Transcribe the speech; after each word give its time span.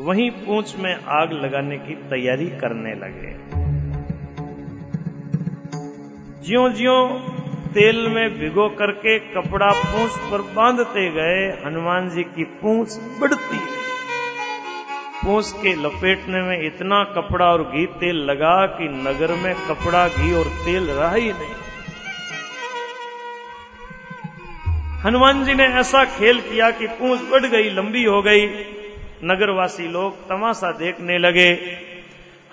वहीं 0.00 0.30
पूंछ 0.30 0.76
में 0.76 0.94
आग 0.94 1.32
लगाने 1.32 1.76
की 1.78 1.94
तैयारी 1.94 2.46
करने 2.46 2.94
लगे। 2.94 3.32
ज्यो 6.46 6.68
ज्यो 6.68 7.18
तेल 7.74 8.08
में 8.08 8.38
भिगो 8.38 8.68
करके 8.68 9.18
कपड़ा 9.18 9.66
पूंछ 9.66 10.10
पर 10.30 10.42
बांधते 10.42 11.10
गए, 11.10 11.62
हनुमान 11.66 12.08
जी 12.08 12.22
की 12.22 12.44
पूंछ 12.44 12.88
बढ़ती 13.20 13.58
पूंछ 15.24 15.52
के 15.52 15.74
लपेटने 15.74 16.42
में 16.42 16.66
इतना 16.66 17.04
कपड़ा 17.04 17.46
और 17.46 17.62
घी 17.62 17.86
तेल 17.86 18.16
लगा 18.16 18.66
कि 18.66 18.88
नगर 18.88 19.34
में 19.34 19.54
कपड़ा, 19.54 20.08
घी 20.08 20.34
और 20.34 20.44
तेल 20.44 20.90
रहा 20.90 21.14
ही 21.14 21.32
नहीं। 21.32 21.54
हनुमान 25.04 25.44
जी 25.44 25.54
ने 25.54 25.64
ऐसा 25.64 26.04
खेल 26.04 26.40
किया 26.40 26.70
कि 26.70 26.86
पूंछ 26.86 27.20
बढ़ 27.20 27.46
गई, 27.46 27.70
लंबी 27.70 28.04
हो 28.04 28.22
गई। 28.22 28.46
नगरवासी 29.24 29.88
लोग 29.88 30.28
तमाशा 30.28 30.72
देखने 30.72 31.18
लगे। 31.18 31.50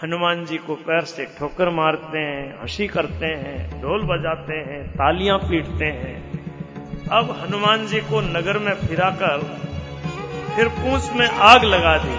हनुमान 0.04 0.46
जी 0.46 0.58
को 0.58 0.76
पैर 0.76 1.02
से 1.02 1.26
ठोकर 1.26 1.70
मारते 1.70 2.18
हैं, 2.18 2.62
हँसी 2.62 2.88
करते 2.88 3.26
हैं, 3.26 3.82
ढोल 3.82 4.02
बजाते 4.04 4.54
हैं, 4.54 4.90
तालियाँ 4.92 5.38
पीटते 5.38 5.86
हैं। 5.86 6.30
अब 7.08 7.32
हनुमान 7.42 7.88
जी 7.88 8.00
को 8.00 8.22
नगर 8.22 8.58
में 8.58 8.74
फिराकर 8.74 9.38
फिर 10.56 10.68
पूछ 10.68 11.12
में 11.14 11.28
आग 11.28 11.64
लगा 11.64 11.98
दी। 11.98 12.18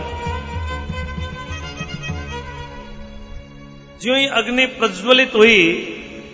जो 4.03 4.15
ही 4.15 4.27
अग्नि 4.27 4.67
प्रज्वलित 4.67 5.33
हुई, 5.35 5.59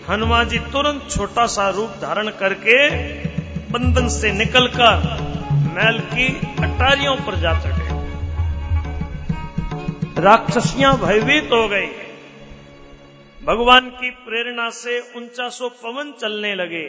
हनुमान 0.09 0.49
जी 0.49 0.59
तुरंत 0.59 1.09
छोटा 1.11 1.47
सा 1.47 1.71
रूप 1.71 1.91
धारण 1.91 2.29
करके 2.29 2.89
बंधन 3.73 4.09
से 4.09 4.33
निकलकर 4.33 5.17
मैल 5.53 5.99
की 5.99 6.29
अटारियों 6.63 7.17
पर 7.17 7.35
जा 7.35 7.61
चढ़े। 7.61 7.76
राक्षसियाँ 10.19 10.93
भयभीत 10.99 11.51
हो 11.53 11.67
गई। 11.69 11.87
भगवान 13.41 13.89
की 13.91 14.11
प्रेरणा 14.21 14.69
से 14.71 14.99
ऊँचा 15.17 15.49
सो 15.49 15.69
पवन 15.81 16.13
चलने 16.13 16.55
लगे। 16.55 16.85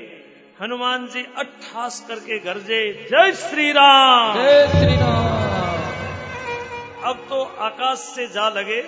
हनुमान 0.61 1.08
जी 1.08 1.23
अट्ठास 1.38 2.00
करके 2.08 2.38
गरजे 2.39 2.80
जय 3.11 3.31
श्री 3.33 3.72
राम 3.72 4.38
जय 4.38 4.67
श्री 4.67 4.95
राम 4.95 5.81
अब 7.03 7.25
तो 7.30 7.44
आकाश 7.66 7.98
से 7.98 8.28
जा 8.28 8.48
लगे। 8.50 8.81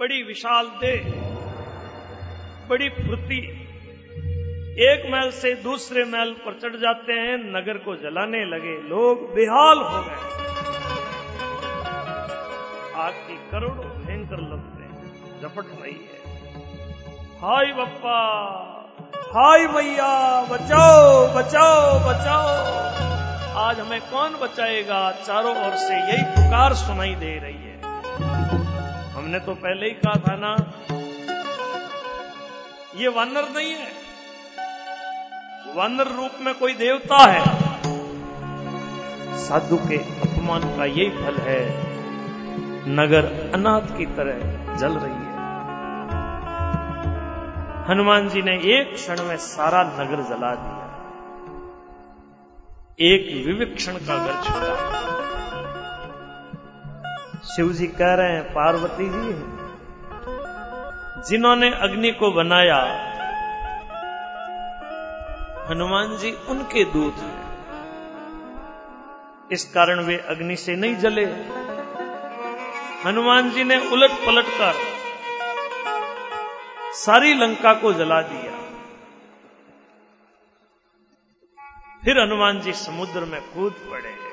बड़ी 0.00 0.22
विशाल 0.22 0.66
देह 0.80 1.04
बड़ी 2.70 2.88
फुर्ती। 2.90 3.40
एक 4.84 5.10
मैल 5.12 5.30
से 5.36 5.54
दूसरे 5.62 6.04
मैल 6.06 6.32
पर 6.44 6.58
चढ़ 6.62 6.76
जाते 6.80 7.12
हैं 7.12 7.36
नगर 7.50 7.78
को 7.78 7.96
जलाने 7.96 8.44
लगे। 8.46 8.76
लोग 8.88 9.32
बेहाल 9.34 9.78
हो 9.80 10.02
गए। 10.02 10.48
करोड़ों 13.50 13.86
भयंकर 14.02 14.40
लगते 14.40 14.80
झपट 15.40 15.70
रही 15.82 15.92
है। 15.92 16.18
हाय 17.36 17.72
बप्पा, 17.72 18.18
हाय 19.28 19.66
मैया, 19.66 20.42
बचाओ 20.42 21.26
बचाओ 21.34 21.98
बचाओ। 22.00 22.48
आज 23.58 23.80
हमें 23.80 24.00
कौन 24.00 24.34
बचाएगा? 24.34 25.00
चारों 25.12 25.56
ओर 25.66 25.76
से 25.76 25.94
यही 25.94 26.22
पुकार 26.22 26.74
सुनाई 26.74 27.14
दे 27.14 27.38
रही 27.38 27.54
है। 27.54 27.76
हमने 29.12 29.40
तो 29.40 29.54
पहले 29.54 29.86
ही 29.86 29.92
कहा 29.92 30.14
था 30.20 30.36
ना, 30.36 30.54
ये 32.96 33.08
वानर 33.08 33.48
नहीं 33.56 33.72
है। 33.72 33.92
वानर 35.76 36.06
रूप 36.06 36.40
में 36.40 36.54
कोई 36.54 36.74
देवता 36.74 37.24
है। 37.26 37.44
साधु 39.38 39.76
के 39.88 39.96
अपमान 39.96 40.76
का 40.76 40.84
यही 40.84 41.10
फल 41.10 41.36
है। 41.42 41.89
नगर 42.88 43.52
अनाथ 43.54 43.98
की 43.98 44.06
तरह 44.06 44.38
जल 44.76 44.92
रही 44.92 45.12
है। 45.12 45.30
हनुमान 47.90 48.28
जी 48.28 48.42
ने 48.42 48.52
एक 48.52 48.94
क्षण 48.94 49.22
में 49.22 49.36
सारा 49.36 49.82
नगर 49.82 50.22
जला 50.22 50.54
दिया। 50.54 50.80
एक 53.00 53.46
विविक्षण 53.46 53.92
का 53.92 54.26
घर 54.26 54.32
छूटा। 54.32 55.00
शिव 57.56 57.72
जी 57.72 57.86
कह 57.86 58.14
रहे 58.14 58.32
हैं, 58.32 58.42
पार्वती 58.42 59.08
जी, 59.08 59.32
जिन्होंने 61.30 61.70
अग्नि 61.70 62.10
को 62.10 62.30
बनाया, 62.30 63.10
हनुमान 65.70 66.16
जी 66.16 66.32
उनके 66.32 66.84
दूत 66.84 67.14
हैं। 67.14 67.50
इस 69.52 69.64
कारण 69.64 70.00
वे 70.00 70.16
अग्नि 70.16 70.56
से 70.56 70.76
नहीं 70.76 70.96
जले। 70.96 71.26
हनुमान 73.06 73.50
जी 73.50 73.64
ने 73.64 73.76
उलट 73.90 74.10
पलट 74.10 74.46
कर 74.46 74.74
सारी 76.94 77.34
लंका 77.34 77.72
को 77.74 77.92
जला 77.92 78.22
दिया। 78.22 78.56
फिर 82.04 82.20
हनुमान 82.20 82.60
जी 82.60 82.72
समुद्र 82.72 83.20
में 83.20 83.40
कूद 83.40 83.72
पड़े। 83.72 84.30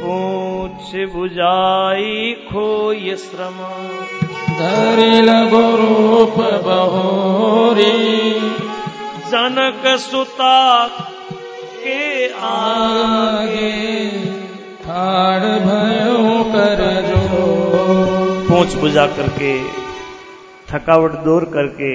पूछ 0.00 1.12
बुझाई 1.12 2.32
खो 2.52 2.92
ये 2.92 3.16
श्रम। 3.16 3.58
धरिल 4.54 5.30
रूप 5.76 6.38
बहोरी। 6.64 8.40
जनक 9.30 9.98
सुता 9.98 10.86
आगे 12.40 13.70
ठाड़ 14.84 15.42
भयो 15.42 16.44
कर 16.44 16.82
जो। 17.02 17.46
पूछ 18.48 18.74
बुझा 18.74 19.06
करके, 19.06 19.52
थकावट 20.68 21.12
दूर 21.12 21.44
करके, 21.44 21.92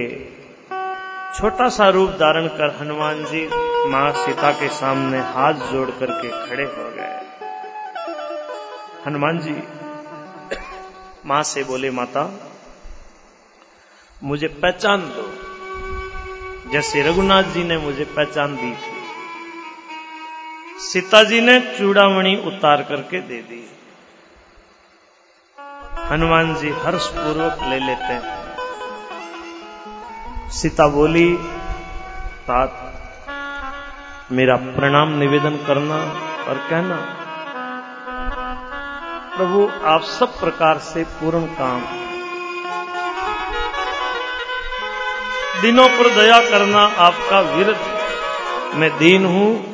छोटा 1.33 1.67
सा 1.69 1.89
रूप 1.89 2.09
धारण 2.09 2.47
कर 2.47 2.77
हनुमान 2.81 3.23
जी 3.25 3.47
माँ 3.87 4.11
सीता 4.13 4.51
के 4.51 4.67
सामने 4.69 5.19
हाथ 5.19 5.53
जोड़ 5.53 5.89
करके 5.89 6.29
खड़े 6.47 6.63
हो 6.63 6.89
गए। 6.91 7.19
हनुमान 9.07 9.39
जी, 9.39 9.55
माँ 11.25 11.43
से 11.43 11.63
बोले, 11.63 11.91
माता, 11.91 12.39
मुझे 14.23 14.47
पहचान 14.47 15.01
दो। 15.01 15.31
जैसे 16.71 17.03
रघुनाथ 17.03 17.43
जी 17.43 17.63
ने 17.63 17.77
मुझे 17.77 18.03
पहचान 18.03 18.55
दी 18.55 18.71
थी 18.71 18.92
सीता 20.79 21.23
जी 21.23 21.41
ने 21.41 21.59
चूड़ामणि 21.59 22.35
उतार 22.35 22.81
करके 22.83 23.19
दे 23.19 23.35
दी। 23.35 23.71
हनुमान 26.09 26.55
जी 26.55 26.69
हर्ष 26.69 27.07
पूर्वक 27.07 27.57
ले 27.63 27.79
लेते 27.79 28.03
हैं। 28.03 28.43
सीता 30.49 30.87
बोली, 30.87 31.37
तात, 32.47 32.93
मेरा 34.31 34.55
प्रणाम 34.55 35.09
निवेदन 35.19 35.55
करना 35.67 35.95
और 36.43 36.57
कहना। 36.57 36.95
प्रभु, 39.37 39.71
आप 39.85 40.01
सब 40.01 40.39
प्रकार 40.39 40.77
से 40.77 41.03
पूर्ण 41.03 41.45
काम। 41.45 41.81
दिनों 45.61 45.87
पर 45.87 46.15
दया 46.15 46.39
करना 46.39 46.79
आपका 46.79 47.39
विरत। 47.39 47.79
मैं 48.75 48.97
दीन 48.97 49.25
हूँ 49.25 49.72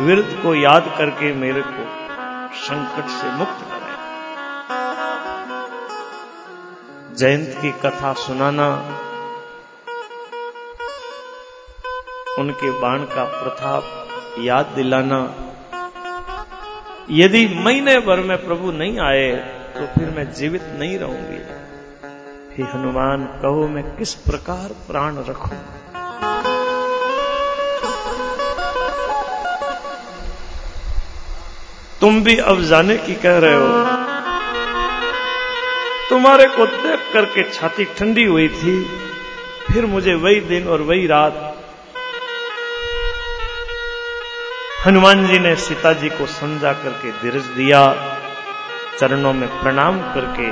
विरत 0.00 0.30
को 0.42 0.54
याद 0.54 0.94
करके 0.98 1.32
मेरे 1.34 1.62
को 1.64 1.84
संकट 2.58 3.08
से 3.10 3.30
मुक्त 3.32 3.60
करें 3.62 3.92
जयंत 7.16 7.50
की 7.60 7.70
कथा 7.82 8.12
सुनाना, 8.18 8.68
उनके 12.38 12.70
बाण 12.80 13.04
का 13.06 13.24
प्रताप 13.32 14.38
याद 14.40 14.72
दिलाना। 14.76 15.20
यदि 17.12 17.46
महीने 17.56 17.98
भर 18.00 18.20
में 18.22 18.36
प्रभु 18.46 18.72
नहीं 18.72 18.98
आए 19.02 19.30
तो 19.76 19.86
फिर 19.94 20.10
मैं 20.16 20.26
जीवित 20.32 20.64
नहीं 20.80 20.98
रहूँगी। 20.98 21.40
हे 22.56 22.70
हनुमान, 22.72 23.24
कहो 23.42 23.68
मैं 23.68 23.84
किस 23.96 24.14
प्रकार 24.22 24.74
प्राण 24.88 25.16
रखूँ? 25.24 25.58
तुम 32.04 32.22
भी 32.22 32.36
अब 32.36 32.60
जाने 32.60 32.96
की 32.96 33.14
कह 33.14 33.38
रहे 33.38 33.54
हो। 33.54 33.68
तुम्हारे 36.10 36.46
को 36.46 36.66
देख 36.66 37.00
करके 37.12 37.42
छाती 37.50 37.84
ठंडी 37.84 38.24
हुई 38.24 38.48
थी, 38.48 38.74
फिर 39.68 39.86
मुझे 39.86 40.14
वही 40.14 40.40
दिन 40.40 40.68
और 40.68 40.82
वही 40.82 41.06
रात। 41.06 41.38
हनुमान 44.86 45.26
जी 45.26 45.38
ने 45.38 45.54
सीता 45.56 45.92
जी 45.92 46.08
को 46.08 46.26
समझा 46.26 46.72
करके 46.72 47.12
धीरज 47.12 47.46
दिया, 47.56 47.82
चरणों 48.98 49.32
में 49.32 49.48
प्रणाम 49.62 50.00
करके 50.14 50.50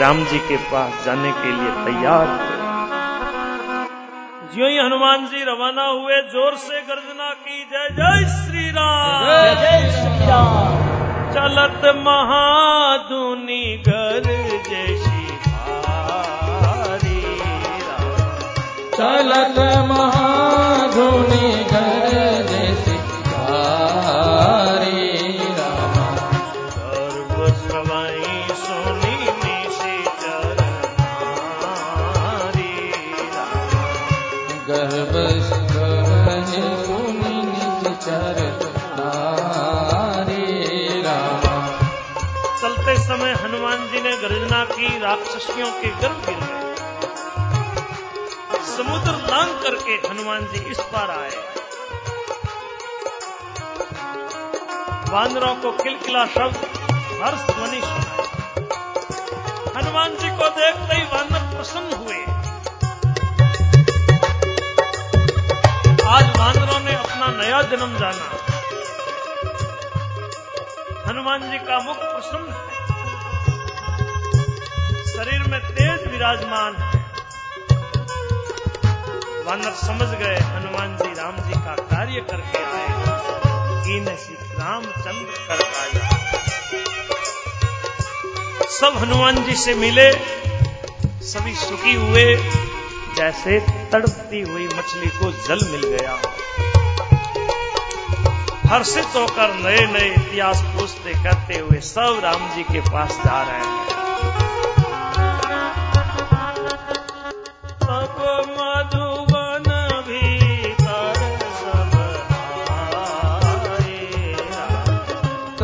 राम 0.00 0.24
जी 0.24 0.38
के 0.38 0.56
पास 0.56 1.04
जाने 1.04 1.32
के 1.32 1.52
लिए 1.52 1.70
तैयार 1.84 2.53
ज्यो 4.54 4.66
ही 4.68 4.76
हनुमान 4.78 5.26
जी 5.28 5.42
रवाना 5.44 5.84
हुए 5.84 6.16
ज़ोर 6.32 6.56
से 6.64 6.80
गर्जना 6.88 7.30
की 7.44 7.58
जय 7.70 7.88
जय 7.98 8.24
श्री 8.34 8.64
राम 8.76 9.24
जय 9.26 9.54
जय 9.62 9.90
श्री 9.94 10.26
राम 10.28 10.76
चलत 11.34 11.82
महादुनि 12.06 13.64
घर 13.86 14.28
जय 14.68 14.96
श्री 15.04 15.24
राम। 15.26 15.82
चलत 18.96 19.58
महाधुनि 19.90 20.23
जी 44.54 44.60
ने 44.60 44.66
गर्जना 44.66 44.88
की 44.88 44.98
राक्षसियों 44.98 45.72
के 45.72 45.88
गर्भ 45.88 46.26
गिर 46.26 46.36
गए। 46.36 46.74
समुद्र 48.76 49.10
लांग 49.10 49.62
करके 49.62 50.08
हनुमान 50.08 50.40
जी 50.40 50.58
इस 50.58 50.80
पार 50.80 51.10
आए। 51.10 51.30
वानरों 55.12 55.54
को 55.54 55.72
किलकिला 55.72 56.26
शब्द 56.26 56.56
हर्ष 57.22 57.40
ध्वनि 57.40 57.80
सुनाई 57.80 58.26
हनुमान 59.76 60.10
जी 60.10 60.28
को 60.28 60.48
देखते 60.48 60.96
ही 60.96 61.02
वानर 61.02 61.56
प्रसन्न 61.56 61.92
हुए। 61.92 62.22
आज 66.08 66.38
वानरों 66.38 66.80
ने 66.80 66.94
अपना 66.94 67.26
नया 67.42 67.62
जन्म 67.62 67.98
जाना। 67.98 68.30
हनुमान 71.08 71.50
जी 71.50 71.58
का 71.58 71.78
मुख 71.78 71.96
प्रसन्न 71.96 72.52
है। 72.52 72.73
शरीर 75.14 75.42
में 75.42 75.60
तेज 75.66 76.06
विराजमान 76.12 76.76
है। 76.76 76.98
वानर 79.44 79.74
समझ 79.76 80.08
गए, 80.12 80.36
हनुमान 80.36 80.96
जी, 80.96 81.12
राम 81.14 81.36
जी 81.38 81.54
का 81.56 81.74
कार्य 81.84 82.20
करके 82.30 82.62
आए 82.62 82.88
कीन 83.84 84.06
सिख 84.16 84.58
रामचंद्र 84.60 85.36
कर 85.48 85.62
पाया 85.66 86.02
सब 88.70 88.96
हनुमान 88.98 89.42
जी 89.44 89.56
से 89.56 89.74
मिले, 89.74 90.10
सभी 91.24 91.54
सुखी 91.56 91.94
हुए, 91.94 92.26
जैसे 93.16 93.60
तड़पती 93.92 94.40
हुई 94.42 94.66
मछली 94.68 95.10
को 95.18 95.32
जल 95.46 95.66
मिल 95.70 95.88
गया 95.88 96.20
हर्षित 98.66 99.16
होकर 99.16 99.54
नए 99.56 99.86
नए 99.92 100.12
इतिहास 100.12 100.62
पूछते 100.68 101.14
कहते 101.24 101.58
हुए 101.58 101.80
सब 101.88 102.20
राम 102.24 102.48
जी 102.54 102.62
के 102.64 102.80
पास 102.90 103.20
जा 103.26 103.42
रहे 103.42 103.58
हैं। 103.58 103.93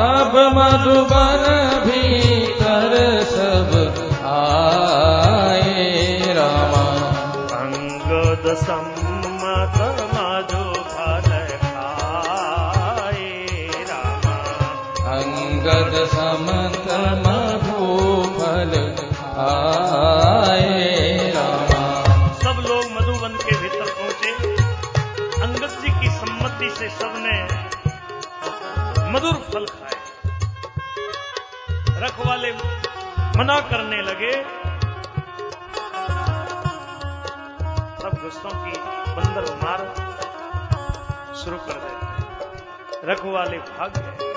तब 0.00 0.36
मधुबन 0.56 1.44
भीतर 1.86 2.92
सब 3.24 3.72
आए 4.24 5.74
रामा। 6.34 6.84
अंगद 7.58 8.46
सम्मत 8.54 9.76
मधु 10.14 10.62
फल 10.82 11.28
खाए 11.62 13.28
रामा। 13.90 14.36
अंगद 15.12 16.08
मना 33.36 33.60
करने 33.60 34.02
लगे। 34.02 34.32
सब 38.02 38.18
गुस्तों 38.22 38.50
की 38.64 38.72
बंदर 39.12 39.54
मार 39.54 39.78
शुरू 41.36 41.56
कर 41.56 41.72
देते 41.72 43.12
रखवाले 43.12 43.58
भाग 43.58 43.92
गए। 43.96 44.32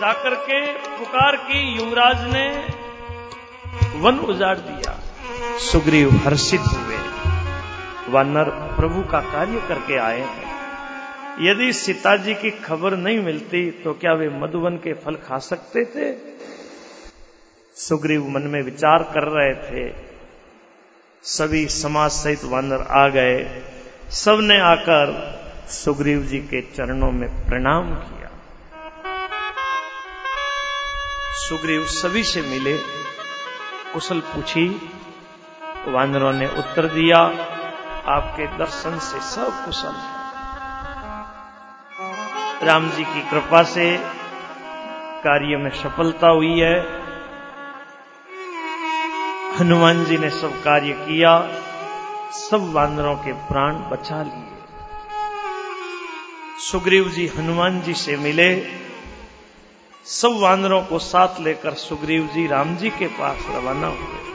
जाकर 0.00 0.34
के 0.34 0.60
पुकार 0.72 1.36
की 1.36 1.60
युवराज 1.76 2.22
ने 2.32 2.48
वन 3.98 4.18
उजाड़ 4.18 4.56
दिया। 4.58 4.98
सुग्रीव 5.58 6.10
हर्षित 6.24 6.60
हुए। 6.60 6.96
वानर 8.08 8.50
प्रभु 8.76 9.02
का 9.02 9.20
कार्य 9.20 9.62
करके 9.68 9.96
आए 9.98 10.20
हैं। 10.20 10.46
यदि 11.40 11.72
सीता 11.72 12.16
जी 12.16 12.34
की 12.34 12.50
खबर 12.50 12.96
नहीं 12.96 13.20
मिलती 13.20 13.70
तो 13.70 13.92
क्या 13.92 14.12
वे 14.12 14.28
मधुवन 14.28 14.76
के 14.76 14.92
फल 14.92 15.14
खा 15.14 15.38
सकते 15.38 15.84
थे? 15.84 16.35
सुग्रीव 17.76 18.28
मन 18.28 18.42
में 18.42 18.62
विचार 18.62 19.02
कर 19.02 19.22
रहे 19.22 19.54
थे। 19.54 19.94
सभी 21.22 21.66
समाज 21.66 22.10
सहित 22.10 22.44
वानर 22.44 22.86
आ 22.90 23.08
गए। 23.08 23.62
सबने 24.10 24.60
आकर 24.60 25.06
सुग्रीव 25.68 26.22
जी 26.22 26.38
के 26.38 26.60
चरणों 26.60 27.12
में 27.12 27.48
प्रणाम 27.48 27.94
किया। 27.94 28.30
सुग्रीव 31.34 31.84
सभी 31.84 32.22
से 32.22 32.42
मिले, 32.42 32.78
कुशल 33.92 34.20
पूछी, 34.20 34.92
वानरों 35.88 36.32
ने 36.32 36.46
उत्तर 36.46 36.86
दिया, 36.86 37.18
आपके 38.06 38.46
दर्शन 38.46 38.98
से 38.98 39.20
सब 39.20 39.64
कुशल। 39.64 39.92
है 39.92 40.26
राम 42.66 42.90
जी 42.90 43.04
की 43.04 43.30
कृपा 43.30 43.62
से 43.62 43.96
कार्य 45.18 45.56
में 45.56 45.70
सफलता 45.70 46.28
हुई 46.28 46.60
है। 46.60 47.05
हनुमान 49.60 50.04
जी 50.04 50.18
ने 50.18 50.30
सब 50.30 50.62
कार्य 50.62 50.92
किया, 50.92 51.48
सब 52.32 52.72
वानरों 52.72 53.16
के 53.16 53.32
प्राण 53.32 53.74
बचा 53.74 54.22
लिए। 54.22 54.58
सुग्रीव 56.58 57.08
जी 57.08 57.26
हनुमान 57.26 57.80
जी 57.80 57.94
से 57.94 58.16
मिले। 58.16 58.68
सब 60.04 60.38
वानरों 60.40 60.82
को 60.82 60.98
साथ 60.98 61.40
लेकर 61.40 61.74
सुग्रीव 61.74 62.30
जी 62.34 62.46
राम 62.46 62.76
जी 62.76 62.90
के 62.90 63.06
पास 63.06 63.46
रवाना 63.50 63.86
हुए 63.86 64.26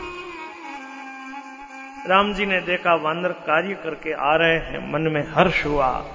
राम 2.07 2.33
जी 2.33 2.45
ने 2.45 2.61
देखा 2.61 2.95
वानर 2.95 3.29
कार्य 3.29 3.73
करके 3.73 4.13
आ 4.13 4.35
रहे 4.35 4.57
हैं। 4.57 4.93
मन 4.93 5.01
में 5.01 5.31
हर्ष 5.33 5.65
हुआ। 5.65 6.05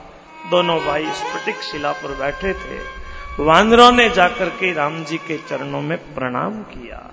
दोनों 0.50 0.80
भाई 0.80 1.10
स्फटिक 1.10 1.56
शिला 1.56 1.92
पर 1.92 2.18
बैठे 2.18 2.52
थे। 2.52 2.80
वानरों 3.40 3.92
ने 3.92 4.08
जाकर 4.08 4.48
के 4.48 4.72
राम 4.72 5.04
जी 5.04 5.18
के 5.18 5.38
चरणों 5.38 5.82
में 5.82 6.14
प्रणाम 6.14 6.62
किया। 6.62 7.12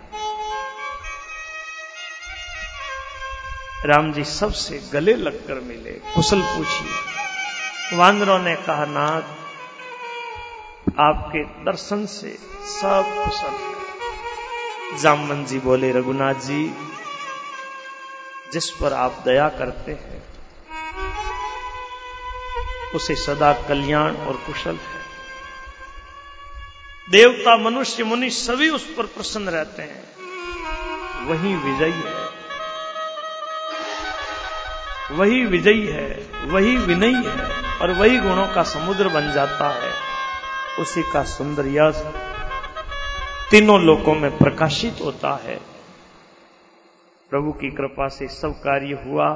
राम 3.85 4.13
जी 4.13 4.23
सबसे 4.23 4.89
गले 4.93 5.13
लगकर 5.13 5.53
मिले, 5.53 5.91
कुशल 5.91 6.41
पूछिए। 6.41 7.97
वानरों 7.97 8.39
ने 8.39 8.55
कहा 8.55 8.85
नाथ 8.85 9.21
आपके 10.99 11.43
दर्शन 11.43 12.05
से 12.05 12.37
सब 12.63 13.25
कुशल 13.25 13.53
है। 13.53 13.73
जामन 15.01 15.45
जी 15.45 15.59
बोले, 15.59 15.91
रघुनाथ 15.91 16.33
जी, 16.33 16.73
जिस 18.53 18.69
पर 18.69 18.93
आप 18.93 19.21
दया 19.25 19.49
करते 19.49 19.91
हैं, 19.91 20.23
उसे 22.95 23.15
सदा 23.15 23.53
कल्याण 23.53 24.15
और 24.15 24.33
कुशल 24.33 24.75
है। 24.75 25.03
देवता, 27.09 27.57
मनुष्य, 27.57 28.03
मुनि 28.03 28.29
सभी 28.29 28.69
उस 28.69 28.95
पर 28.97 29.05
प्रसन्न 29.05 29.49
रहते 29.49 29.81
हैं। 29.81 30.03
वही 31.25 31.55
विजयी 31.55 31.91
है। 31.91 32.42
वही 35.13 35.45
विजयी 35.45 35.87
है, 35.87 36.07
वही 36.45 36.77
विनयी 36.77 37.23
है 37.25 37.45
और 37.81 37.91
वही 37.91 38.17
गुणों 38.17 38.47
का 38.47 38.63
समुद्र 38.63 39.07
बन 39.07 39.31
जाता 39.31 39.69
है। 39.69 39.91
उसी 40.79 41.03
का 41.13 41.23
सुंदर 41.23 41.67
यश 41.67 41.95
तीनों 43.51 43.79
लोकों 43.81 44.15
में 44.15 44.37
प्रकाशित 44.37 44.97
होता 45.05 45.41
है। 45.43 45.55
प्रभु 47.29 47.51
की 47.51 47.69
कृपा 47.71 48.07
से 48.07 48.27
सब 48.27 48.49
कार्य 48.49 48.99
हुआ। 49.05 49.27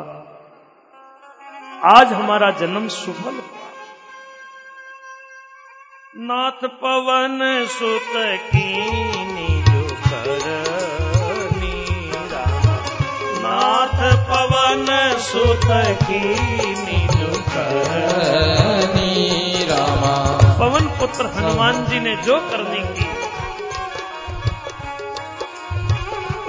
आज 1.96 2.14
हमारा 2.14 2.52
जन्म 2.52 2.88
सुफल 2.88 3.42
नाथ 6.18 6.68
पवन 6.68 7.66
सुत 7.70 8.14
कीनी 8.48 9.27
पवन 14.38 14.89
सुत 15.20 15.63
की 16.01 16.20
रामा। 19.65 20.12
पवन 20.60 20.86
पुत्र 21.00 21.24
हनुमान 21.36 21.86
जी 21.86 22.00
ने 22.00 22.13
जो 22.25 22.36
करनी 22.50 22.82
की 22.89 23.08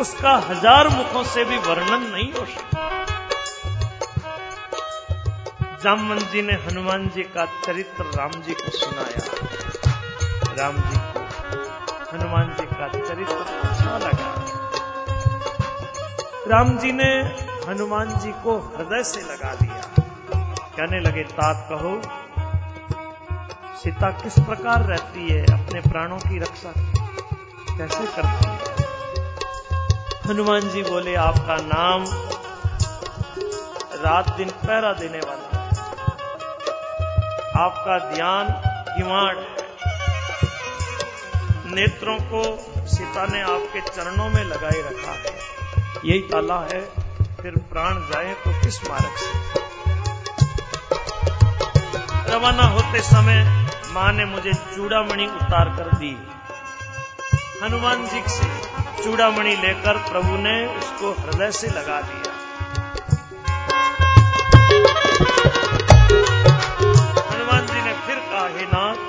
उसका 0.00 0.35
हज़ार 0.49 0.88
मुखों 0.88 1.23
से 1.25 1.45
भी 1.45 1.59
वर्णन 1.68 2.02
नहीं 2.04 2.28
हो 2.33 2.45
सकता। 2.47 2.78
जामन 5.83 6.18
जी 6.33 6.42
ने 6.42 6.61
हनुमान 6.66 7.09
जी 7.09 7.23
का 7.35 7.45
चरित्र 7.66 8.04
राम 8.16 8.33
जी 8.42 8.54
को 8.54 8.71
सुनाया। 8.71 9.23
राम 10.59 10.76
जी 10.83 10.99
को 11.09 11.21
हनुमान 12.12 12.54
जी 12.61 12.66
का 12.66 12.87
चरित्र 12.88 13.40
अच्छा 13.62 13.92
लगा। 13.99 14.30
राम 16.49 16.68
जी 16.78 16.92
ने 16.92 17.12
हनुमान 17.69 18.19
जी 18.19 18.33
को 18.33 18.75
हृदय 18.79 19.03
से 19.03 19.21
लगा 19.21 19.53
लिया 19.53 20.03
कहने 20.77 21.01
लगे, 21.01 21.23
तात 21.23 21.67
कहो, 21.73 22.01
सीता 23.77 24.11
किस 24.11 24.33
प्रकार 24.33 24.83
रहती 24.83 25.29
है 25.29 25.43
अपने 25.43 25.81
प्राणों 25.81 26.19
की 26.19 26.39
रक्षा? 26.39 26.73
कैसे 27.79 28.07
करती 28.07 28.49
है? 28.49 28.59
हनुमान 30.27 30.61
जी 30.61 30.83
बोले, 30.83 31.15
आपका 31.15 31.57
नाम 31.57 32.05
रात 34.05 34.37
दिन 34.37 34.51
पहरा 34.51 34.93
देने 34.93 35.19
वाला 35.19 35.59
है। 35.59 35.69
आपका 37.65 37.99
ध्यान 37.99 38.47
है। 38.47 39.47
नेत्रों 41.75 42.19
को 42.19 42.43
सीता 42.87 43.27
ने 43.27 43.43
आपके 43.43 43.81
चरणों 43.81 44.29
में 44.29 44.45
लगाए 44.45 44.81
रखा 44.81 45.13
है। 45.13 45.39
यही 46.05 46.21
ताला 46.21 46.61
है 46.61 47.08
फिर 47.49 47.59
प्राण 47.59 47.95
जाए 47.95 48.35
तो 48.35 48.50
किस 48.61 48.90
मार्ग 48.90 49.12
से? 49.17 49.28
रवाना 52.33 52.62
होते 52.62 53.00
समय 53.00 53.38
माँ 53.93 54.12
ने 54.12 54.25
मुझे 54.25 54.52
चूड़ामणि 54.55 55.26
उतार 55.26 55.69
कर 55.76 55.97
दी। 55.99 56.11
हनुमान 57.62 58.07
जी 58.07 58.23
से 58.28 58.49
चूड़ामणि 59.05 59.57
लेकर 59.57 59.97
प्रभु 59.97 60.37
ने 60.37 60.67
उसको 60.67 61.12
हृदय 61.12 61.50
से 61.50 61.67
लगा 61.67 62.00
दिया। 62.00 62.33
हनुमान 67.31 67.67
जी 67.67 67.81
ने 67.83 67.95
फिर 67.95 68.17
कहा, 68.17 68.47
हे 68.49 68.67
नाथ, 68.67 69.00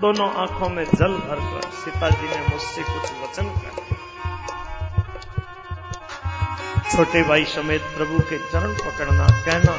दोनों 0.00 0.30
आँखों 0.34 0.68
में 0.68 0.84
जल 0.84 1.12
भरकर 1.28 1.70
सीता 1.70 2.10
जी 2.10 2.28
ने 2.28 2.40
मुझसे 2.48 2.82
कुछ 2.82 3.12
वचन 3.22 3.50
कर 3.60 3.97
छोटे 6.88 7.22
भाई 7.22 7.44
समेत 7.44 7.82
प्रभु 7.96 8.18
के 8.20 8.38
चरण 8.42 8.72
पकड़ना 8.76 9.26
कहना 9.46 9.72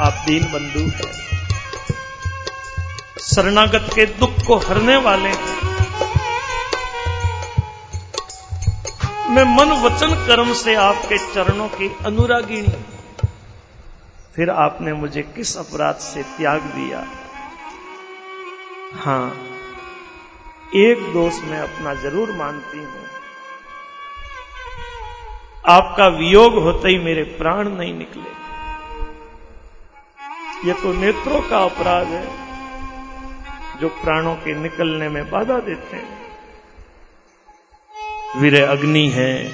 आप 0.00 0.22
दीन 0.26 0.44
बंधु 0.44 0.80
हैं। 0.90 1.12
शरणागत 3.24 3.88
के 3.94 4.06
दुख 4.20 4.34
को 4.46 4.56
हरने 4.58 4.96
वाले 4.98 5.28
हैं। 5.28 5.58
मैं 9.30 9.44
मन 9.46 9.72
वचन 9.82 10.14
कर्म 10.26 10.52
से 10.54 10.74
आपके 10.74 11.18
चरणों 11.26 11.68
की 11.68 11.88
अनुरागिणी। 12.06 12.74
फिर 14.36 14.50
आपने 14.60 14.92
मुझे 14.94 15.22
किस 15.36 15.56
अपराध 15.56 15.98
से 16.04 16.22
त्याग 16.22 16.60
दिया? 16.74 17.04
हाँ, 18.96 19.28
एक 20.76 21.12
दोष 21.12 21.40
मैं 21.44 21.60
अपना 21.60 21.94
ज़रूर 22.02 22.32
मानती 22.36 22.78
हूँ। 22.78 23.09
आपका 25.66 26.06
वियोग 26.06 26.54
होते 26.54 26.88
ही 26.88 26.98
मेरे 26.98 27.22
प्राण 27.22 27.68
नहीं 27.68 27.94
निकले। 27.94 28.40
यह 30.68 30.74
तो 30.74 30.92
नेत्रों 30.92 31.42
का 31.42 31.58
अपराध 31.58 32.06
है, 32.06 32.26
जो 33.80 33.88
प्राणों 33.88 34.34
के 34.34 34.54
निकलने 34.54 35.08
में 35.08 35.30
बाधा 35.30 35.58
देते 35.58 35.96
हैं। 35.96 36.20
वीर 38.36 38.64
अग्नि 38.64 39.08
है, 39.08 39.52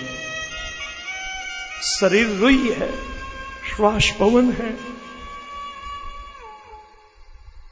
शरीर 1.82 2.36
रुई 2.36 2.70
है, 2.70 2.96
श्वास 3.64 4.16
पवन 4.20 4.52
है। 4.52 4.96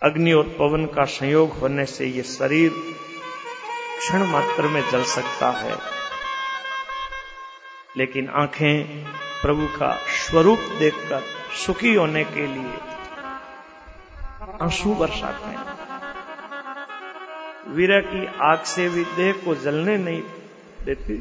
अग्नि 0.02 0.32
और 0.32 0.44
पवन 0.44 0.86
का 0.86 1.04
संयोग 1.04 1.52
होने 1.52 1.86
से 1.86 2.06
यह 2.06 2.22
शरीर 2.22 2.70
क्षण 3.98 4.26
मात्र 4.26 4.62
में 4.62 4.90
जल 4.90 5.04
सकता 5.04 5.50
है। 5.50 6.03
लेकिन 7.96 8.28
आँखें 8.28 9.04
प्रभु 9.42 9.66
का 9.66 9.90
स्वरूप 9.96 10.58
देखकर 10.78 11.22
सुखी 11.56 11.94
होने 11.94 12.24
के 12.24 12.46
लिए 12.46 12.78
आँसू 14.62 14.94
बरसाते 14.94 15.46
हैं। 15.46 15.62
वीर 17.74 18.00
की 18.00 18.26
आग 18.42 18.62
से 18.62 18.88
भी 18.88 19.04
देह 19.04 19.32
को 19.44 19.54
जलने 19.54 19.96
नहीं 19.98 20.22
देती। 20.84 21.16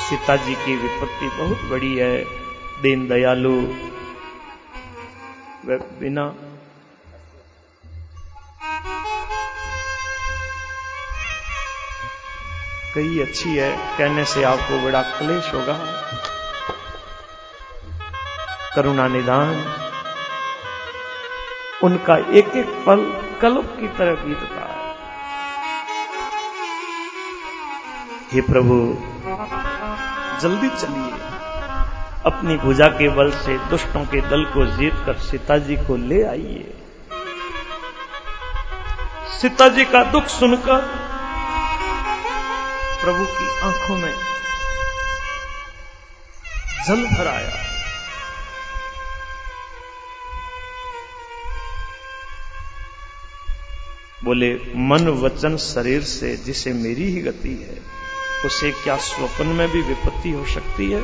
सीता 0.00 0.36
जी 0.36 0.54
की 0.54 0.76
विपत्ति 0.76 1.28
बहुत 1.38 1.70
बड़ी 1.70 1.94
है। 1.96 2.24
दीन 2.82 3.08
दयालु 3.08 3.60
बिना 6.00 6.24
कई 12.94 13.20
अच्छी 13.20 13.56
है, 13.56 13.98
कहने 13.98 14.24
से 14.24 14.42
आपको 14.42 14.78
बड़ा 14.78 15.02
क्लेश 15.02 15.54
होगा। 15.54 15.78
करुणा 18.76 19.08
निदान। 19.08 19.64
उनका 21.84 22.16
एक 22.16 22.48
एक 22.48 22.84
पल 22.86 23.22
कल्प 23.40 23.76
की 23.80 23.88
तरह 23.88 24.14
बीतता 24.14 24.60
है। 24.60 24.94
हे 28.32 28.40
प्रभु, 28.40 28.96
जल्दी 30.40 30.68
चलिए। 30.68 31.12
अपनी 32.26 32.56
भुजा 32.56 32.86
के 32.86 33.08
बल 33.08 33.30
से 33.30 33.58
दुष्टों 33.58 34.04
के 34.04 34.20
दल 34.20 34.44
को 34.44 34.66
जीत 34.66 34.94
कर 35.06 35.14
सीता 35.14 35.58
जी 35.58 35.76
को 35.76 35.96
ले 35.96 36.22
आइए। 36.22 36.82
सीता 39.40 39.68
जी 39.68 39.84
का 39.84 40.04
दुख 40.04 40.24
सुनकर 40.24 41.09
प्रभु 43.00 43.24
की 43.24 43.60
आँखों 43.60 43.96
में 43.96 44.14
जल 46.88 47.06
भर 47.06 47.26
आया। 47.26 47.56
बोले, 54.24 54.54
मन 54.76 55.08
वचन 55.08 55.56
शरीर 55.56 56.02
से 56.02 56.36
जिसे 56.36 56.72
मेरी 56.72 57.04
ही 57.04 57.20
गति 57.20 57.48
है, 57.48 57.82
उसे 58.44 58.70
क्या 58.70 58.96
स्वप्न 58.96 59.46
में 59.46 59.68
भी 59.68 59.82
विपत्ति 59.82 60.30
हो 60.30 60.46
सकती 60.46 60.90
है? 60.90 61.00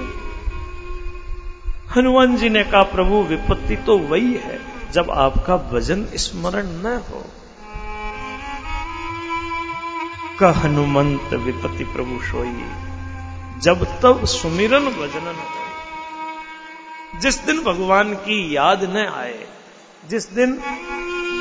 हनुमान 1.96 2.36
जी 2.36 2.48
ने 2.48 2.64
कहा, 2.64 2.82
प्रभु, 2.82 3.22
विपत्ति 3.22 3.76
तो 3.76 3.98
वही 3.98 4.34
है 4.34 4.60
जब 4.92 5.10
आपका 5.10 5.56
भजन 5.56 6.06
स्मरण 6.14 6.66
न 6.66 7.02
हो। 7.10 7.26
का 10.40 10.50
हनुमंत 10.50 11.34
विपत्ति 11.34 11.84
प्रभु 11.84 12.24
सोई। 12.24 12.64
जब 13.60 14.00
तब 14.00 14.24
सुमिरन 14.24 14.84
भजनन 14.84 15.36
हो 15.36 15.66
जिस 17.20 17.44
दिन 17.44 17.62
भगवान 17.62 18.14
की 18.14 18.56
याद 18.56 18.84
न 18.84 18.96
आए, 18.96 19.46
जिस 20.10 20.32
दिन 20.32 20.52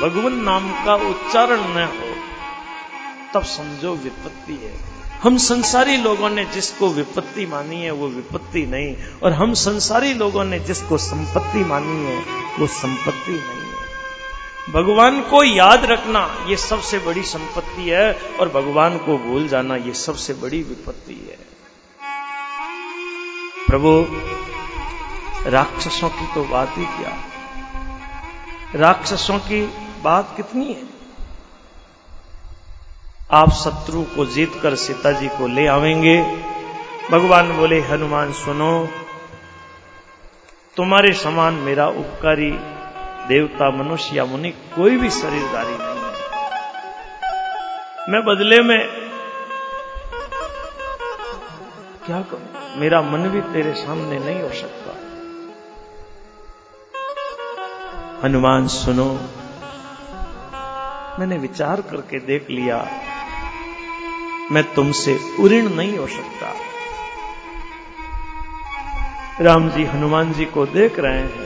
भगवान 0.02 0.34
नाम 0.34 0.84
का 0.84 0.94
उच्चारण 0.94 1.60
न 1.60 1.84
हो, 1.84 2.14
तब 3.34 3.46
समझो 3.46 3.94
विपत्ति 3.94 4.54
है। 4.54 4.96
हम 5.22 5.36
संसारी 5.36 5.96
लोगों 5.96 6.30
ने 6.30 6.44
जिसको 6.44 6.88
विपत्ति 6.88 7.46
मानी 7.46 7.76
है, 7.76 7.90
वो 7.90 8.08
विपत्ति 8.08 8.66
नहीं। 8.66 8.96
और 9.22 9.32
हम 9.32 9.54
संसारी 9.54 10.14
लोगों 10.14 10.44
ने 10.44 10.58
जिसको 10.58 10.96
संपत्ति 10.96 11.64
मानी 11.64 12.04
है, 12.04 12.24
वो 12.58 12.66
संपत्ति 12.66 13.32
नहीं 13.32 13.70
है। 13.70 13.85
भगवान 14.70 15.22
को 15.22 15.44
याद 15.44 15.84
रखना 15.84 16.44
ये 16.48 16.56
सबसे 16.56 16.98
बड़ी 16.98 17.22
संपत्ति 17.22 17.90
है 17.90 18.12
और 18.40 18.48
भगवान 18.48 18.98
को 18.98 19.18
भूल 19.18 19.48
जाना 19.48 19.76
ये 19.76 19.94
सबसे 19.94 20.34
बड़ी 20.34 20.62
विपत्ति 20.62 21.14
है। 21.14 21.38
प्रभु, 23.66 24.06
राक्षसों 25.50 26.08
की 26.08 26.34
तो 26.34 26.44
बात 26.44 26.74
ही 26.78 26.84
क्या? 26.84 27.18
राक्षसों 28.74 29.38
की 29.38 29.66
बात 30.02 30.34
कितनी 30.36 30.72
है? 30.72 30.82
आप 33.30 33.50
शत्रु 33.50 34.02
को 34.02 34.26
जीत 34.26 34.52
कर 34.62 34.74
सीता 34.74 35.12
जी 35.12 35.28
को 35.28 35.46
ले 35.46 35.66
आवेंगे। 35.66 36.22
भगवान 37.10 37.56
बोले, 37.56 37.80
हनुमान, 37.80 38.32
सुनो, 38.32 38.88
तुम्हारे 40.76 41.12
समान 41.12 41.54
मेरा 41.54 41.88
उपकारी 41.88 42.75
देवता 43.28 43.70
मनुष्य 43.70 44.16
या 44.16 44.24
मुनि 44.24 44.50
कोई 44.50 44.96
भी 44.96 45.10
शरीरदारी 45.10 45.74
नहीं 45.78 45.78
है। 45.78 46.06
मैं 48.12 48.24
बदले 48.24 48.62
में 48.62 49.06
क्या 52.06 52.22
करूँ? 52.22 52.76
मेरा 52.76 53.02
मन 53.02 53.28
भी 53.28 53.40
तेरे 53.40 53.74
सामने 53.74 54.18
नहीं 54.18 54.42
हो 54.42 54.48
सकता। 54.48 54.92
हनुमान, 58.24 58.66
सुनो। 58.68 59.20
मैंने 61.18 61.36
विचार 61.36 61.80
करके 61.80 62.18
देख 62.18 62.46
लिया। 62.50 62.88
मैं 64.52 64.74
तुमसे 64.74 65.18
उऋण 65.40 65.68
नहीं 65.68 65.98
हो 65.98 66.06
सकता। 66.06 66.54
राम 69.40 69.70
जी, 69.70 69.84
हनुमान 69.84 70.32
जी 70.32 70.44
को 70.44 70.66
देख 70.66 70.98
रहे 70.98 71.18
हैं। 71.18 71.45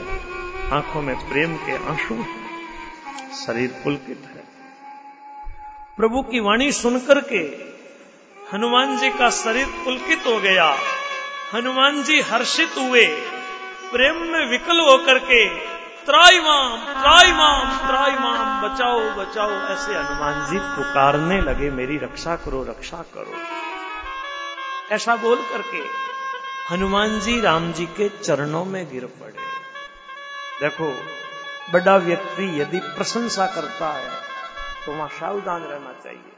आँखों 0.71 1.01
में 1.01 1.29
प्रेम 1.29 1.55
के 1.55 1.75
आँसू 1.75 2.23
शरीर 3.45 3.69
पुलकित 3.83 4.23
है। 4.25 4.43
प्रभु 5.97 6.21
की 6.21 6.39
वाणी 6.39 6.71
सुनकर 6.71 7.21
के 7.21 7.71
हनुमान 8.53 8.97
जी 8.97 9.09
का 9.09 9.29
शरीर 9.29 9.65
पुलकित 9.65 10.19
हो 10.27 10.39
गया। 10.39 10.75
हनुमान 11.53 12.03
जी 12.03 12.21
हर्षित 12.21 12.69
हुए। 12.77 13.05
प्रेम 13.91 14.15
में 14.15 14.49
विकल 14.49 14.79
होकर 14.79 15.19
के, 15.19 15.49
त्राईमाम 16.05 16.77
त्राईमाम 16.77 17.87
त्राईमाम, 17.87 18.61
बचाओ 18.61 18.99
बचाओ, 18.99 19.49
ऐसे 19.49 19.93
हनुमान 19.93 20.51
जी 20.51 20.57
पुकारने 20.57 21.41
लगे, 21.41 21.69
मेरी 21.69 21.97
रक्षा 21.97 22.35
करो 22.35 22.63
रक्षा 22.63 22.97
करो। 22.97 23.33
ऐसा 24.95 25.15
बोल 25.15 25.37
करके 25.37 25.81
हनुमान 26.73 27.19
जी 27.19 27.41
राम 27.41 27.73
जी 27.73 27.85
के 27.85 28.09
चरणों 28.09 28.65
में 28.65 28.91
गिर 28.91 29.05
पड़े। 29.05 29.60
देखो, 30.61 30.87
बड़ा 31.73 31.95
व्यक्ति 31.97 32.45
यदि 32.61 32.79
प्रशंसा 32.79 33.45
करता 33.47 33.87
है 33.93 34.09
तो 34.85 34.93
वहाँ 34.93 35.07
सावधान 35.09 35.61
रहना 35.63 35.93
चाहिए। 35.93 36.33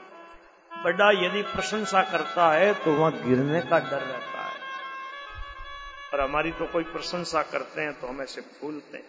बड़ा 0.83 1.09
यदि 1.15 1.41
प्रशंसा 1.41 2.01
करता 2.03 2.51
है 2.51 2.73
तो 2.73 2.93
वहाँ 2.93 3.11
गिरने 3.11 3.61
का 3.61 3.79
डर 3.79 4.01
रहता 4.01 4.41
है। 4.41 4.61
और 6.13 6.21
हमारी 6.21 6.51
तो 6.51 6.65
कोई 6.65 6.83
प्रशंसा 6.83 7.41
करते 7.43 7.81
हैं 7.81 7.93
तो 7.99 8.07
हम 8.07 8.21
ऐसे 8.21 8.41
फूलते 8.41 8.97
हैं। 8.97 9.05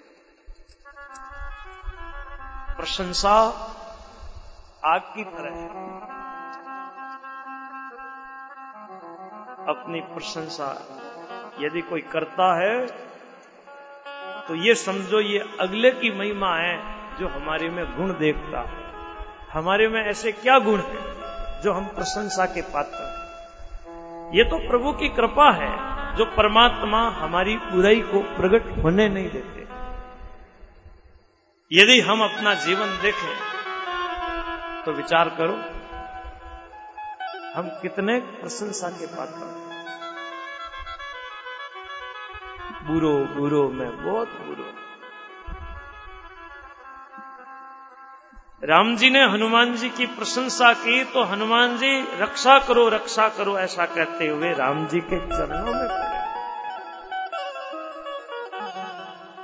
प्रशंसा 2.77 3.37
आग 4.85 5.01
की 5.15 5.25
तरह 5.25 5.55
है। 5.55 5.69
अपनी 9.69 10.01
प्रशंसा 10.01 10.71
यदि 11.61 11.81
कोई 11.81 12.01
करता 12.13 12.47
है 12.61 13.04
तो 14.49 14.55
ये 14.57 14.75
समझो 14.77 15.21
ये 15.21 15.39
अगले 15.61 15.91
की 15.93 16.11
महिमा 16.19 16.55
है 16.57 16.77
जो 17.19 17.29
हमारे 17.29 17.69
में 17.69 17.85
गुण 17.97 18.13
देखता 18.19 18.61
है। 18.63 18.83
हमारे 19.53 19.89
में 19.89 20.01
ऐसे 20.03 20.33
क्या 20.35 20.59
गुण 20.61 20.81
है 20.81 21.63
जो 21.63 21.73
हम 21.73 21.87
प्रशंसा 21.97 22.47
के 22.47 22.63
पात्र 22.75 23.03
हैं? 23.03 24.33
ये 24.33 24.45
तो 24.45 24.59
प्रभु 24.69 24.93
की 24.93 25.09
कृपा 25.17 25.51
है 25.55 25.73
जो 26.17 26.25
परमात्मा 26.37 27.01
हमारी 27.17 27.57
बुराई 27.65 28.01
को 28.05 28.21
प्रकट 28.37 28.67
होने 28.85 29.09
नहीं 29.09 29.31
देते। 29.31 29.63
यदि 31.71 32.01
हम 32.01 32.23
अपना 32.23 32.55
जीवन 32.61 32.99
देखें 33.03 33.35
तो 34.85 34.93
विचार 34.93 35.29
करो, 35.39 35.57
हम 37.55 37.69
कितने 37.83 38.19
प्रशंसा 38.41 38.89
के 38.91 39.07
पात्र 39.09 39.41
हैं। 39.45 39.64
बुरो 42.87 43.19
बुरो 43.35 43.69
मैं, 43.69 44.05
बहुत 44.05 44.29
बुरो। 44.29 44.65
राम 48.65 48.97
जी 48.97 49.11
ने 49.11 49.25
हनुमान 49.25 49.77
जी 49.77 49.89
की 49.89 50.07
प्रशंसा 50.07 50.73
की 50.73 51.05
तो 51.05 51.23
हनुमान 51.23 51.77
जी, 51.79 52.01
रक्षा 52.21 52.59
करो 52.59 52.89
रक्षा 52.89 53.29
करो, 53.29 53.59
ऐसा 53.59 53.87
कहते 53.87 54.27
हुए 54.27 54.53
राम 54.53 54.87
जी 54.87 55.01
के 55.01 55.19
चरणों 55.19 55.75
में 55.75 55.89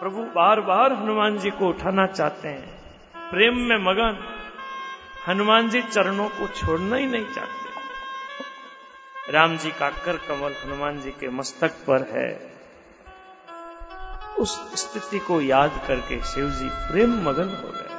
प्रभु 0.00 0.22
बार 0.22 0.60
बार 0.60 0.92
हनुमान 0.92 1.38
जी 1.38 1.50
को 1.50 1.68
उठाना 1.68 2.06
चाहते 2.06 2.48
हैं। 2.48 3.30
प्रेम 3.30 3.56
में 3.58 3.76
मगन, 3.76 4.18
हनुमान 5.28 5.68
जी 5.68 5.82
चरणों 5.82 6.28
को 6.28 6.48
छोड़ना 6.48 6.96
ही 6.96 7.06
नहीं 7.06 7.26
चाहते। 7.34 9.32
राम 9.32 9.56
जी 9.56 9.70
का 9.70 9.90
कर 9.90 10.16
कमल 10.16 10.52
हनुमान 10.64 11.00
जी 11.00 11.10
के 11.10 11.28
मस्तक 11.28 11.70
पर 11.70 12.02
है। 12.10 12.49
उस 14.40 14.74
स्थिति 14.74 15.18
को 15.18 15.40
याद 15.40 15.84
करके 15.88 16.22
शिव 16.22 16.50
जी 16.50 16.68
प्रेम 16.68 17.10
मगन 17.28 17.48
हो 17.48 17.68
गए। 17.68 17.90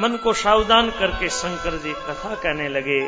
मन 0.00 0.16
को 0.16 0.32
सावधान 0.32 0.90
करके 0.90 1.28
शंकर 1.28 1.78
जी 1.78 1.92
कथा 1.92 2.34
कहने 2.34 2.68
लगे। 2.68 3.00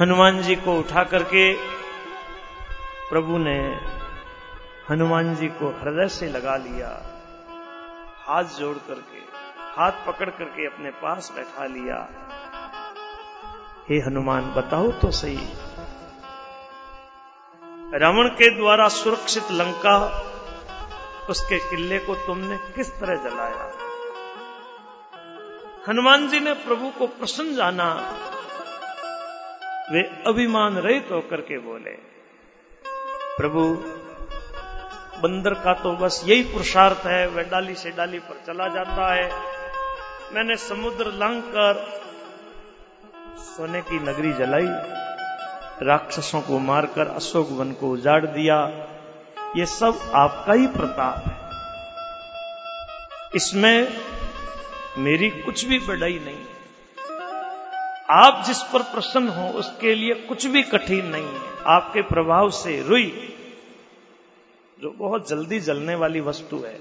हनुमान 0.00 0.42
जी 0.42 0.56
को 0.56 0.78
उठा 0.78 1.04
करके 1.04 1.54
प्रभु 3.10 3.38
ने 3.38 3.80
हनुमान 4.90 5.34
जी 5.34 5.46
को 5.46 5.68
हृदय 5.68 6.08
से 6.08 6.28
लगा 6.28 6.56
लिया। 6.56 6.90
हाथ 8.26 8.44
जोड़ 8.44 8.76
करके, 8.76 9.18
हाथ 9.76 9.92
पकड़ 10.06 10.30
करके 10.30 10.66
अपने 10.66 10.90
पास 10.90 11.32
बैठा 11.36 11.66
लिया। 11.66 12.08
हे 13.90 13.98
हनुमान, 13.98 14.42
बताओ 14.42 14.92
तो 14.92 15.10
सही। 15.10 15.67
रावण 17.94 18.28
के 18.28 18.56
द्वारा 18.56 18.88
सुरक्षित 18.88 19.50
लंका, 19.50 19.96
उसके 21.30 21.58
किले 21.58 21.98
को 21.98 22.14
तुमने 22.14 22.56
किस 22.56 22.90
तरह 22.90 23.14
जलाया? 23.14 23.72
हनुमान 25.88 26.28
जी 26.28 26.40
ने 26.40 26.52
प्रभु 26.52 26.90
को 26.98 27.06
प्रसन्न 27.06 27.54
जाना, 27.54 27.94
वे 29.92 30.02
अभिमान 30.26 30.76
रहित 30.76 31.08
होकर 31.12 31.40
के 31.40 31.58
बोले, 31.58 31.90
प्रभु, 33.36 33.60
बंदर 35.22 35.54
का 35.54 35.72
तो 35.72 35.92
बस 35.92 36.22
यही 36.26 36.42
पुरुषार्थ 36.42 37.06
है, 37.06 37.26
वह 37.28 37.42
डाली 37.42 37.74
से 37.74 37.90
डाली 37.90 38.18
पर 38.18 38.42
चला 38.46 38.68
जाता 38.68 39.14
है। 39.14 39.32
मैंने 40.34 40.56
समुद्र 40.56 41.06
लांग 41.06 41.42
कर 41.42 42.00
सोने 43.38 43.80
की 43.80 43.98
नगरी 43.98 44.32
जलाई। 44.32 44.98
राक्षसों 45.82 46.40
को 46.40 46.58
मारकर, 46.58 47.06
अशोक 47.06 47.48
वन 47.48 47.72
को 47.72 47.90
उजाड़ 47.90 48.26
दिया। 48.26 48.66
ये 49.56 49.66
सब 49.66 50.12
आपका 50.14 50.52
ही 50.52 50.66
प्रताप 50.66 51.24
है। 51.26 51.48
इसमें 53.36 54.00
मेरी 54.98 55.30
कुछ 55.30 55.64
भी 55.64 55.78
बड़ाई 55.78 56.18
नहीं। 56.18 56.44
आप 58.10 58.44
जिस 58.46 58.62
पर 58.62 58.82
प्रसन्न 58.82 59.28
हो, 59.28 59.48
उसके 59.48 59.94
लिए 59.94 60.14
कुछ 60.14 60.46
भी 60.46 60.62
कठिन 60.62 61.06
नहीं 61.06 61.26
है। 61.26 61.64
आपके 61.66 62.02
प्रभाव 62.02 62.50
से 62.50 62.82
रुई, 62.82 63.36
जो 64.80 64.90
बहुत 64.90 65.28
जल्दी 65.28 65.60
जलने 65.60 65.94
वाली 65.94 66.20
वस्तु 66.20 66.58
है, 66.58 66.80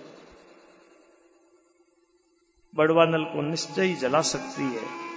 बड़वा 2.76 3.06
नल 3.06 3.24
को 3.24 3.42
निश्चय 3.42 3.94
जला 3.94 4.22
सकती 4.22 4.64
है। 4.64 5.08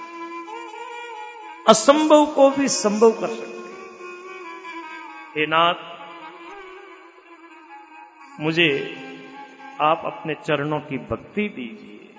असंभव 1.69 2.27
को 2.27 2.51
भी 2.51 2.69
संभव 2.69 3.11
कर 3.11 3.27
सकती 3.27 3.60
हे 5.37 5.47
नाथ, 5.47 5.75
मुझे 8.41 8.71
आप 9.81 10.03
अपने 10.07 10.35
चरणों 10.35 10.81
की 10.81 10.99
भक्ति 10.99 11.43
दीजिए। 11.49 12.17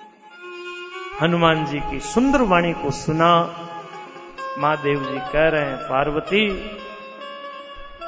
हनुमान 1.22 1.66
जी 1.66 1.80
की 1.80 2.00
सुंदर 2.00 2.42
वाणी 2.42 2.74
को 2.74 2.92
सुना, 2.92 3.34
महादेव 4.58 5.04
जी 5.04 5.20
कह 5.20 5.50
रहे 5.50 5.66
हैं, 5.66 5.78
पार्वती, 5.78 6.48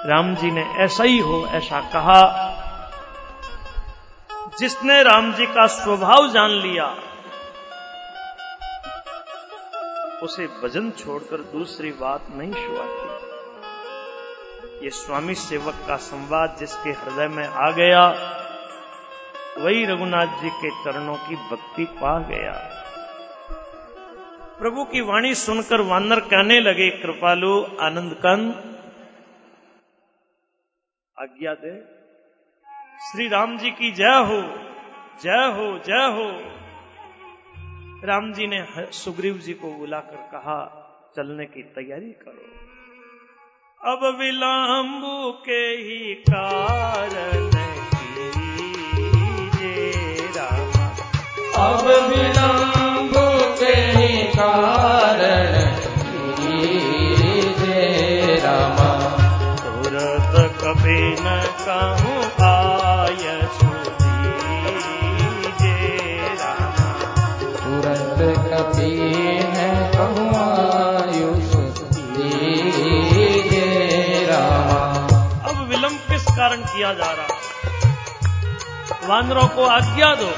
राम 0.10 0.36
जी 0.36 0.52
ने 0.52 0.64
ऐसा 0.78 1.04
ही 1.04 1.18
हो, 1.20 1.46
ऐसा 1.48 1.82
कहा। 1.82 2.22
जिसने 4.60 5.04
राम 5.04 5.34
जी 5.34 5.46
का 5.46 5.66
स्वभाव 5.66 6.32
जान 6.32 6.50
लिया, 6.50 6.88
उसे 10.24 10.48
भजन 10.48 10.92
छोड़कर 10.92 11.38
दूसरी 11.38 11.92
बात 11.92 12.28
नहीं 12.30 12.54
छुआती 12.54 13.33
ये 14.84 14.90
स्वामी 14.90 15.34
सेवक 15.36 15.74
का 15.88 15.96
संवाद 15.96 16.56
जिसके 16.60 16.90
हृदय 16.90 17.28
में 17.28 17.48
आ 17.48 17.72
गया, 17.72 18.08
वही 19.58 19.86
रघुनाथ 19.86 20.42
जी 20.42 20.50
के 20.50 20.70
चरणों 20.70 21.16
की 21.16 21.36
भक्ति 21.36 21.86
पा 21.86 22.20
गया। 22.20 22.52
प्रभु 24.60 24.84
की 24.86 25.02
वाणी 25.02 25.34
सुनकर 25.36 25.82
वानर 25.82 26.20
कहने 26.20 26.60
लगे, 26.60 26.90
कृपालु 26.90 27.64
आनंद 27.82 28.14
कंद 28.14 28.52
आज्ञा 31.20 31.54
दे। 31.54 31.74
श्री 33.08 33.28
राम 33.28 33.58
जी 33.58 33.72
की 33.72 33.92
जय 33.92 34.20
हो 34.26 34.42
जय 35.24 35.48
हो 35.56 35.80
जय 35.80 36.06
हो। 36.14 36.28
राम 38.08 38.34
जी 38.34 38.48
ने 38.48 38.66
सुग्रीव 38.92 39.38
जी 39.38 39.54
को 39.54 39.74
बुलाकर 39.74 40.16
कहा, 40.16 40.60
चलने 41.16 41.46
की 41.46 41.64
तैयारी 41.64 42.12
करो। 42.12 42.73
अब 43.86 44.04
विलंबू 44.20 45.32
के 45.46 45.64
ही 45.86 46.14
कारण 46.30 47.50
कीजे 47.96 49.74
राम। 50.38 50.70
अब 51.64 51.84
विलंबू 52.10 53.26
के 53.60 53.74
ही 53.98 54.24
कारण 54.24 55.52
कीजे 56.40 57.82
राम। 58.46 58.80
तुरत 59.60 60.34
कभी 60.64 61.02
न 61.20 61.28
कहूँ 61.68 62.24
आ 62.48 62.83
किया 76.74 76.94
जा 76.94 77.12
रहा। 77.12 77.28
वानरों 79.08 79.48
को 79.48 79.66
आज्ञा 79.66 80.16
दो। 80.16 80.32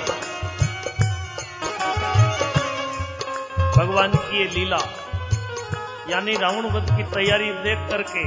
भगवान 3.77 4.11
की 4.15 4.37
ये 4.37 4.45
लीला, 4.45 4.77
यानी 6.09 6.35
रावण 6.37 6.69
वध 6.71 6.97
की 6.97 7.03
तैयारी 7.03 7.49
देख 7.63 7.79
करके, 7.89 8.23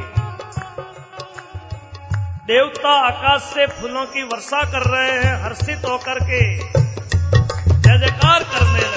देवता 2.46 2.90
आकाश 3.06 3.42
से 3.42 3.66
फूलों 3.66 4.04
की 4.06 4.22
वर्षा 4.22 4.62
कर 4.72 4.82
रहे 4.90 5.10
हैं, 5.12 5.44
हर्षित 5.44 5.84
होकर 5.84 6.18
के 6.24 6.40
जय 7.74 7.98
जयकार 7.98 8.42
करने 8.44 8.87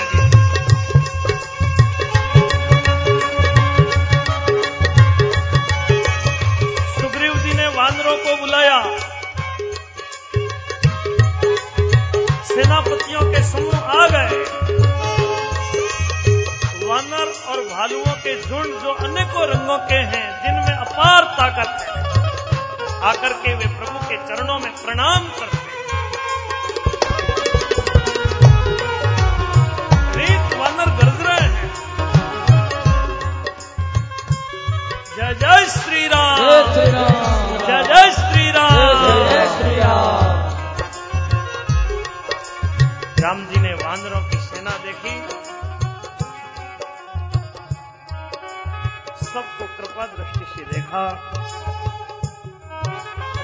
अनेकों 19.31 19.47
रंगों 19.47 19.77
के 19.87 19.97
हैं 20.11 20.27
जिनमें 20.43 20.75
अपार 20.75 21.23
ताकत 21.35 21.69
है। 21.81 21.91
आकर 23.09 23.33
के 23.43 23.53
वे 23.55 23.67
प्रभु 23.77 23.99
के 24.07 24.17
चरणों 24.27 24.57
में 24.59 24.71
प्रणाम 24.75 25.27
करते 25.39 25.57
हैं। 25.57 25.69
रीत 30.17 30.57
वानर 30.59 30.89
गरज 30.99 31.21
रहे 31.27 31.47
हैं। 31.47 31.69
जय 35.15 35.33
जय 35.41 35.65
श्री 35.71 36.07
राम 36.07 36.37
जय 36.37 36.63
श्री 36.73 36.87
राम 36.91 37.57
जय 37.67 37.83
जय 37.89 38.11
श्री 38.13 38.51
राम 38.51 39.05
जय 39.29 39.45
श्री 39.53 39.75
राम 39.77 40.39
राम 43.19 43.45
जी 43.45 43.61
ने 43.61 43.73
वानरों 43.75 44.21
की 44.29 44.37
सेना 44.39 44.77
देखी। 44.85 45.40
सबको 49.33 49.65
कृपा 49.75 50.05
दृष्टि 50.07 50.45
से 50.45 50.63
देखा। 50.71 51.01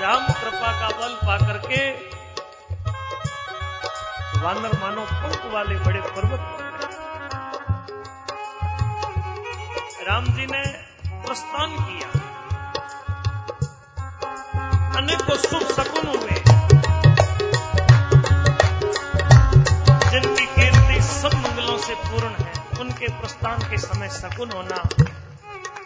राम 0.01 0.25
कृपा 0.33 0.71
का 0.79 0.89
बल 0.97 1.13
पाकर 1.21 1.57
के 1.67 1.83
वानर 4.41 4.77
मानो 4.79 5.05
पंख 5.13 5.45
वाले 5.53 5.75
बड़े 5.85 6.01
पर्वत 6.09 6.43
राम 10.07 10.25
जी 10.25 10.45
ने 10.47 10.63
प्रस्थान 11.25 11.69
किया। 11.79 12.09
अनेकों 14.97 15.37
शुभ 15.39 15.63
शकुन 15.71 16.07
हुए 16.07 16.37
जिनकी 20.11 20.45
कीर्ति 20.47 21.01
सब 21.03 21.33
मंगलों 21.37 21.77
से 21.79 21.95
पूर्ण 22.05 22.33
है, 22.35 22.53
उनके 22.79 23.07
प्रस्थान 23.19 23.69
के 23.69 23.77
समय 23.79 24.09
शकुन 24.11 24.51
होना 24.51 24.83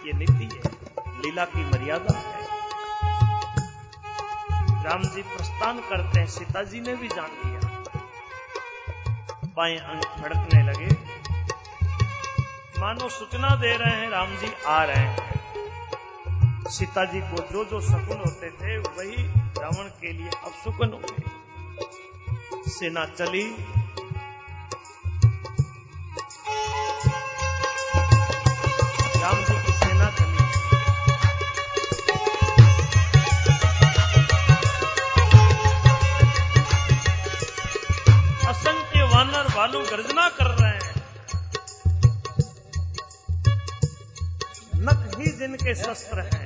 ये 0.06 0.14
नीति 0.14 0.50
है, 0.56 0.72
लीला 1.22 1.46
की 1.46 1.66
मर्यादा 1.66 2.18
है। 2.18 2.42
राम 4.84 5.04
जी 5.04 5.22
प्रस्थान 5.22 5.80
करते 5.80 6.20
हैं 6.20 6.28
सीता 6.28 6.64
जी 6.64 6.80
ने 6.80 6.96
भी 6.96 7.08
जान 7.08 7.30
लिया। 7.46 7.60
बाएँ 9.56 9.78
अंग 9.78 10.02
फड़कने 10.02 10.64
लगे। 10.64 11.12
मानो 12.82 13.10
सूचना 13.10 13.56
दे 13.56 13.78
रहे 13.78 13.96
हैं, 13.96 14.10
राम 14.10 14.38
जी 14.38 14.54
आ 14.68 14.84
रहे 14.84 14.96
हैं। 14.96 15.32
सीता 16.70 17.06
जी 17.06 17.22
को 17.22 17.54
जो 17.54 17.66
जो 17.66 17.82
शकुन 17.82 18.18
होते 18.18 18.50
थे, 18.50 18.78
वही 18.78 19.24
रावण 19.62 19.84
के 19.84 20.14
लिए 20.14 20.28
अब 20.28 20.52
सुकन 20.52 20.90
हो। 20.90 21.02
गए 21.04 21.32
सेना 22.70 23.06
चली। 23.06 23.56
राम 29.22 29.36
जी 29.36 29.61
गर्जना 39.92 40.30
कर 40.30 40.46
रहे 40.46 40.72
हैं। 40.72 40.96
नख 44.76 45.00
ही 45.18 45.32
जिनके 45.32 45.76
शस्त्र 45.76 46.20
हैं। 46.20 46.46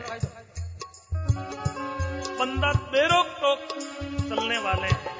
बंदर 2.40 2.78
बेरोक 2.94 3.28
टोक 3.42 3.60
चलने 4.30 4.58
वाले 4.58 4.88
हैं। 4.88 5.16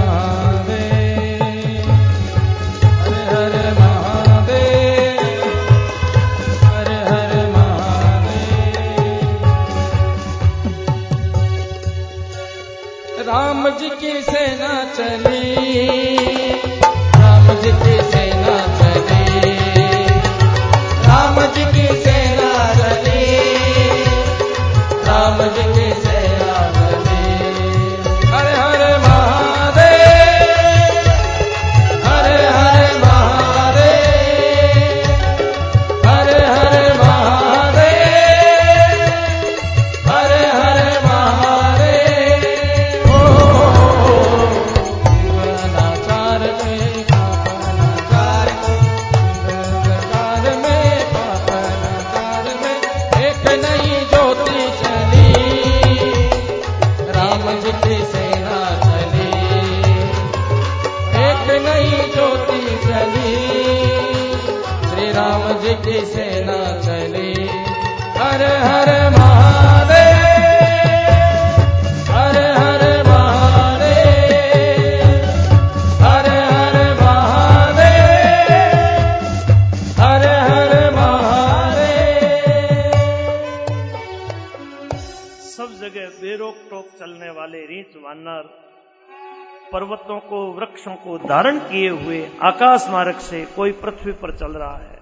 पर्वतों 89.73 90.19
को, 90.19 90.51
वृक्षों 90.51 90.95
को 90.95 91.17
धारण 91.17 91.60
किए 91.60 91.89
हुए 91.89 92.30
आकाश 92.41 92.86
मार्ग 92.89 93.17
से 93.17 93.45
कोई 93.45 93.71
पृथ्वी 93.71 94.12
पर 94.12 94.38
चल 94.38 94.51
रहा 94.51 94.77
है। 94.77 94.99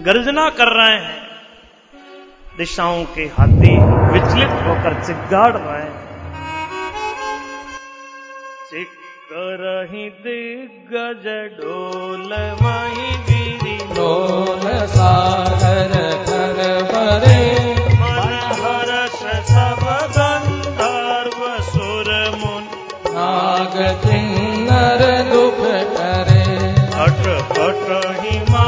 गर्जना 0.00 0.50
कर 0.50 0.68
रहे 0.68 1.04
हैं। 1.04 1.37
दिशाओं 2.58 3.04
के 3.04 3.22
हाथी 3.22 3.76
विचलित 4.12 4.48
होकर 4.48 5.02
चिगाड़ 5.06 5.56
रहे 5.56 5.82
हैं। 5.82 5.92
चिक्कर 8.70 9.88
दिग्गज 9.94 11.26
डोल 11.60 12.56
वही 12.62 13.10
गिरी 13.16 13.94
डोल 13.94 14.86
सागर 14.86 15.92
कर 16.28 16.82
भरे। 16.92 17.74
मन 17.94 18.40
हर्ष 18.52 19.48
सब 19.50 20.10
गंधर्व 20.18 21.62
सुर 21.62 22.36
मुन। 22.36 22.62
नाग 23.14 24.02
किन्नर 24.06 25.22
दुख 25.32 25.64
करे। 25.96 26.38
कहीं 27.90 28.40
मर 28.40 28.67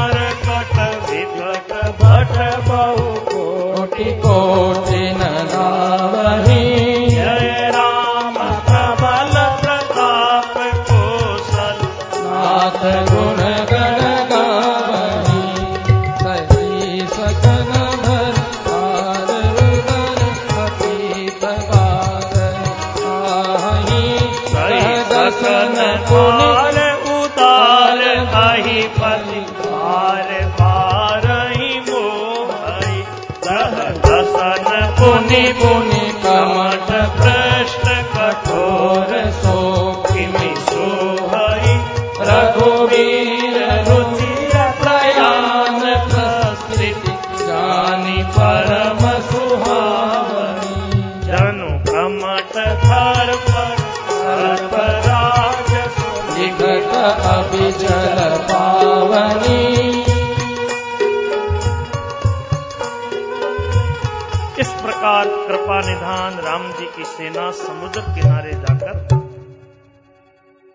इस 64.61 64.69
प्रकार 64.69 65.27
कृपा 65.47 65.79
निधान 65.81 66.33
राम 66.39 66.71
जी 66.71 66.85
की 66.85 67.05
सेना 67.05 67.51
समुद्र 67.51 68.01
किनारे 68.01 68.51
जाकर 68.53 68.97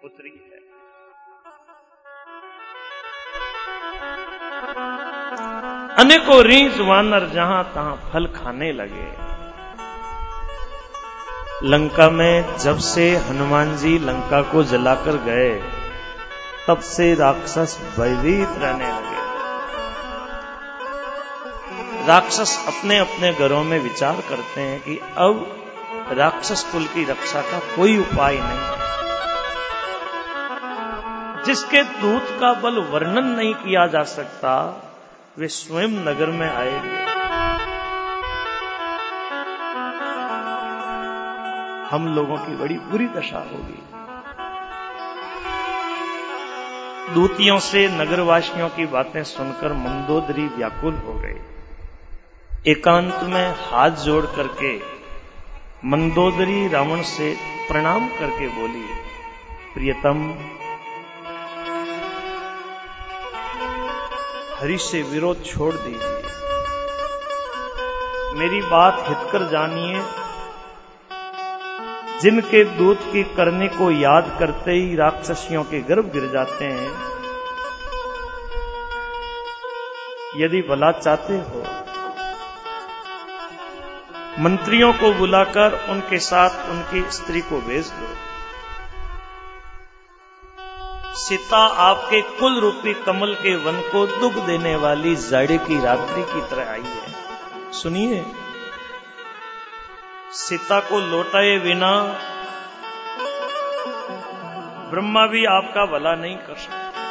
उतरी 0.05 0.33
है। 0.47 0.59
अनेकों 5.99 6.43
रीज 6.45 6.81
वानर 6.81 7.29
जहाँ 7.29 7.63
तहां 7.75 7.95
फल 8.11 8.27
खाने 8.27 8.73
लगे। 8.73 9.09
लंका 11.69 12.11
में 12.11 12.57
जब 12.57 12.79
से 12.79 13.17
हनुमान 13.17 13.77
जी 13.77 13.99
लंका 13.99 14.43
को 14.43 14.65
जलाकर 14.65 15.17
गए, 15.25 15.55
तब 16.69 16.81
से 16.81 17.15
राक्षस 17.15 17.79
भयभीत 17.99 18.59
रहने 18.59 18.89
लगे। 18.89 19.16
राक्षस 22.07 22.65
अपने 22.69 22.99
अपने 22.99 23.33
घरों 23.33 23.65
में 23.65 23.79
विचार 23.79 24.21
करते 24.21 24.61
हैं 24.61 24.81
कि 24.81 24.99
अब 25.17 25.65
राक्षस 26.13 26.63
कुल 26.73 26.85
की 26.85 27.05
रक्षा 27.05 27.41
का 27.43 27.59
कोई 27.77 27.99
उपाय 27.99 28.39
नहीं 28.41 28.77
जिसके 31.47 31.83
दूत 31.83 32.27
का 32.41 32.53
बल 32.53 32.79
वर्णन 32.79 33.27
नहीं 33.27 33.55
किया 33.55 33.87
जा 33.87 34.03
सकता, 34.03 34.53
वे 35.39 35.49
स्वयं 35.49 35.89
नगर 35.89 36.27
में 36.27 36.51
आएँगे 36.51 37.05
हम 41.91 42.07
लोगों 42.15 42.37
की 42.37 42.57
बड़ी 42.57 42.75
बुरी 42.75 43.07
दशा 43.07 43.39
होगी। 43.39 43.83
दूतियों 47.15 47.59
से 47.59 47.89
नगरवासियों 47.89 48.69
की 48.69 48.87
बातें 48.87 49.23
सुनकर 49.25 49.73
मंदोदरी 49.73 50.47
व्याकुल 50.47 50.95
हो 50.95 51.13
गई। 51.13 51.56
एकांत 52.69 53.19
में 53.23 53.55
हाथ 53.59 53.91
जोड़ 53.91 54.25
करके 54.27 54.77
मंदोदरी 55.85 56.69
रावण 56.69 57.03
से 57.03 57.37
प्रणाम 57.69 58.09
करके 58.09 58.47
बोली 58.49 58.83
प्रियतम। 59.75 60.33
हरि 64.61 64.79
से 64.79 65.03
विरोध 65.03 65.45
छोड़ 65.45 65.75
दीजिए। 65.75 66.23
मेरी 68.39 68.61
बात 68.63 69.05
हितकर 69.09 69.49
जानिए। 69.49 70.03
जिनके 72.21 72.65
दूत 72.65 73.01
की 73.13 73.23
करने 73.25 73.69
को 73.69 73.91
याद 73.91 74.37
करते 74.39 74.71
ही 74.71 74.97
राक्षसियों 74.97 75.65
के 75.65 75.81
गर्भ 75.81 76.13
गिर 76.13 76.27
जाते 76.27 76.65
हैं, 76.65 76.93
यदि 80.37 80.63
भला 80.63 80.93
चाहते 80.93 81.35
हो 81.35 81.65
मंत्रियों 84.39 84.93
को 84.93 85.13
बुलाकर 85.13 85.87
उनके 85.89 86.19
साथ 86.19 86.69
उनकी 86.71 87.11
स्त्री 87.11 87.41
को 87.41 87.61
भेज 87.61 87.87
दो। 87.89 88.09
सीता 91.15 91.59
आपके 91.59 92.21
कुल 92.23 92.61
रूपी 92.61 92.95
कमल 92.95 93.35
के 93.35 93.57
वन 93.57 93.81
को 93.93 94.07
दुख 94.07 94.33
देने 94.33 94.77
वाली 94.77 95.17
जाड़े 95.17 95.59
की 95.59 95.81
रात्रि 95.85 96.23
की 96.23 96.41
तरह 96.51 96.71
आई 96.73 96.83
है। 96.83 97.73
सुनिए। 97.73 98.27
सीता 100.33 100.81
को 100.81 101.01
लौटाए 101.01 101.59
बिना 101.59 101.93
ब्रह्मा 104.91 105.27
भी 105.27 105.45
आपका 105.45 105.87
भला 105.87 106.15
नहीं 106.15 106.37
कर 106.37 106.57
सकते। 106.57 107.03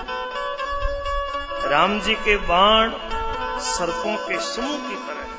राम 1.69 1.99
जी 1.99 2.15
के 2.15 2.37
बाण 2.37 2.91
सर्पों 3.59 4.15
के 4.27 4.37
समूह 4.37 4.77
की 4.89 4.95
तरह 4.95 5.34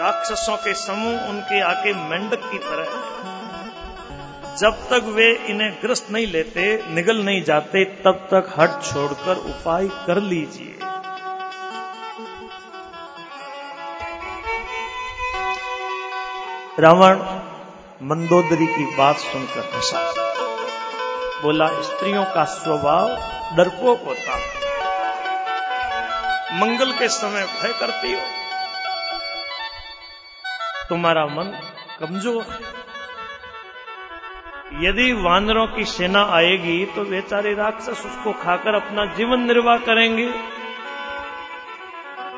राक्षसों 0.00 0.56
के 0.56 0.74
समूह 0.74 1.20
उनके 1.20 1.60
आके 1.60 1.94
मेंढक 1.94 2.40
की 2.52 2.58
तरह। 2.58 2.84
जब 4.56 4.70
तक 4.70 5.02
वे 5.04 5.34
इन्हें 5.34 5.72
ग्रस्त 5.82 6.06
नहीं 6.10 6.26
लेते, 6.26 6.84
निगल 6.88 7.16
नहीं 7.16 7.42
जाते, 7.42 7.84
तब 7.84 8.28
तक 8.34 8.54
हट 8.58 8.82
छोड़कर 8.82 9.36
उपाय 9.36 9.86
कर 9.86 10.20
लीजिए। 10.20 10.78
रावण 16.80 17.16
मंदोदरी 18.02 18.66
की 18.66 18.96
बात 18.96 19.16
सुनकर 19.16 19.70
हंसा। 19.74 20.14
बोला, 21.42 21.82
स्त्रियों 21.82 22.24
का 22.24 22.44
स्वभाव 22.44 23.08
डरपोक 23.56 24.02
होता 24.06 24.36
है। 24.36 24.64
मंगल 26.60 26.92
के 26.92 27.08
समय 27.08 27.44
भय 27.44 27.72
करती 27.72 28.12
हो। 28.12 28.43
तुम्हारा 30.88 31.26
मन 31.26 31.52
कमज़ोर 32.00 32.42
है। 32.42 32.84
यदि 34.84 35.12
वानरों 35.12 35.66
की 35.66 35.84
सेना 35.84 36.22
आएगी 36.24 36.84
तो 36.86 37.04
बेचारे 37.04 37.54
राक्षस 37.54 37.88
उसको 37.88 38.32
खाकर 38.32 38.74
अपना 38.74 39.04
जीवन 39.06 39.40
निर्वाह 39.40 39.78
करेंगे। 39.78 40.26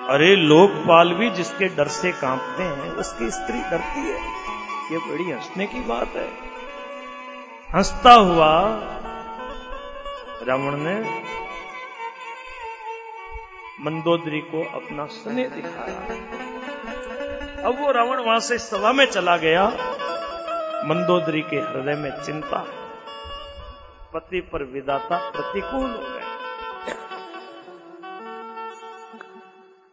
अरे, 0.09 0.35
लोकपाल 0.37 1.13
भी 1.13 1.31
जिसके 1.31 1.69
डर 1.69 1.89
से 1.89 2.13
कांपते 2.13 2.63
हैं, 2.63 2.91
उसकी 2.93 3.31
स्त्री 3.31 3.61
डरती 3.61 4.01
है। 4.01 4.19
ये 4.93 4.99
बड़ी 4.99 5.31
हंसने 5.31 5.67
की 5.67 5.81
बात 5.81 6.17
है। 6.17 6.29
हंसता 7.75 8.13
हुआ 8.13 8.51
रावण 10.43 10.77
ने 10.77 10.95
मंदोदरी 13.81 14.41
को 14.41 14.65
अपना 14.75 15.07
स्नेह 15.07 15.49
दिखाया। 15.49 16.46
अब 17.67 17.79
वो 17.81 17.91
रावण 17.93 18.21
वहाँ 18.23 18.41
से 18.41 18.59
सभा 18.59 18.93
में 18.93 19.05
चला 19.07 19.37
गया। 19.37 19.63
मंदोदरी 20.85 21.41
के 21.43 21.57
हृदय 21.59 21.95
में 21.95 22.11
चिंता, 22.23 22.59
पति 24.15 24.41
पर 24.53 24.63
विदाता 24.65 25.19
प्रतिकूल 25.31 25.91
हो 25.91 26.03
गए। 26.03 26.25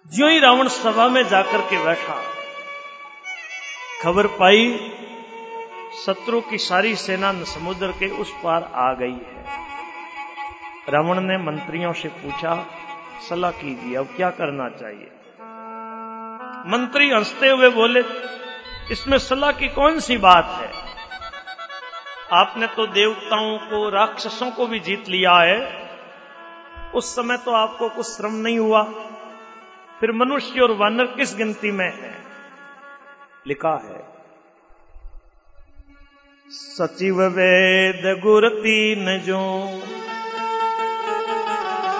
ज्यो 0.05 0.27
ही 0.27 0.39
रावण 0.39 0.67
सभा 0.67 1.07
में 1.07 1.23
जाकर 1.29 1.61
के 1.61 1.83
बैठा, 1.85 2.19
खबर 4.03 4.27
पाई, 4.37 4.77
शत्रु 6.05 6.41
की 6.41 6.57
सारी 6.57 6.95
सेना 6.97 7.33
समुद्र 7.45 7.91
के 7.99 8.09
उस 8.17 8.33
पार 8.43 8.71
आ 8.75 8.93
गई 8.93 9.17
है। 9.25 9.43
रावण 10.89 11.21
ने 11.21 11.37
मंत्रियों 11.41 11.93
से 11.93 12.09
पूछा, 12.21 12.55
सलाह 13.29 13.51
कीजिए, 13.53 13.95
अब 13.95 14.15
क्या 14.15 14.29
करना 14.31 14.69
चाहिए? 14.69 15.11
मंत्री 16.65 17.09
हँसते 17.09 17.49
हुए 17.49 17.69
बोले, 17.69 18.01
इसमें 18.91 19.17
सलाह 19.17 19.51
की 19.51 19.67
कौन 19.67 19.99
सी 19.99 20.17
बात 20.17 20.57
है? 20.61 20.69
आपने 22.33 22.67
तो 22.67 22.85
देवताओं 22.87 23.57
को, 23.57 23.89
राक्षसों 23.89 24.49
को 24.51 24.67
भी 24.67 24.79
जीत 24.79 25.09
लिया 25.09 25.33
है। 25.39 25.57
उस 26.95 27.15
समय 27.15 27.37
तो 27.37 27.51
आपको 27.51 27.89
कुछ 27.89 28.05
श्रम 28.05 28.33
नहीं 28.33 28.59
हुआ। 28.59 28.83
फिर 29.99 30.11
मनुष्य 30.11 30.61
और 30.61 30.71
वानर 30.71 31.05
किस 31.05 31.35
गिनती 31.35 31.71
में 31.71 31.85
है? 31.85 32.13
लिखा 33.47 33.75
है, 33.85 34.01
सचिव 36.49 37.21
वेद 37.29 38.19
गुर 38.19 38.47
तीन 38.55 39.19
जो, 39.19 39.41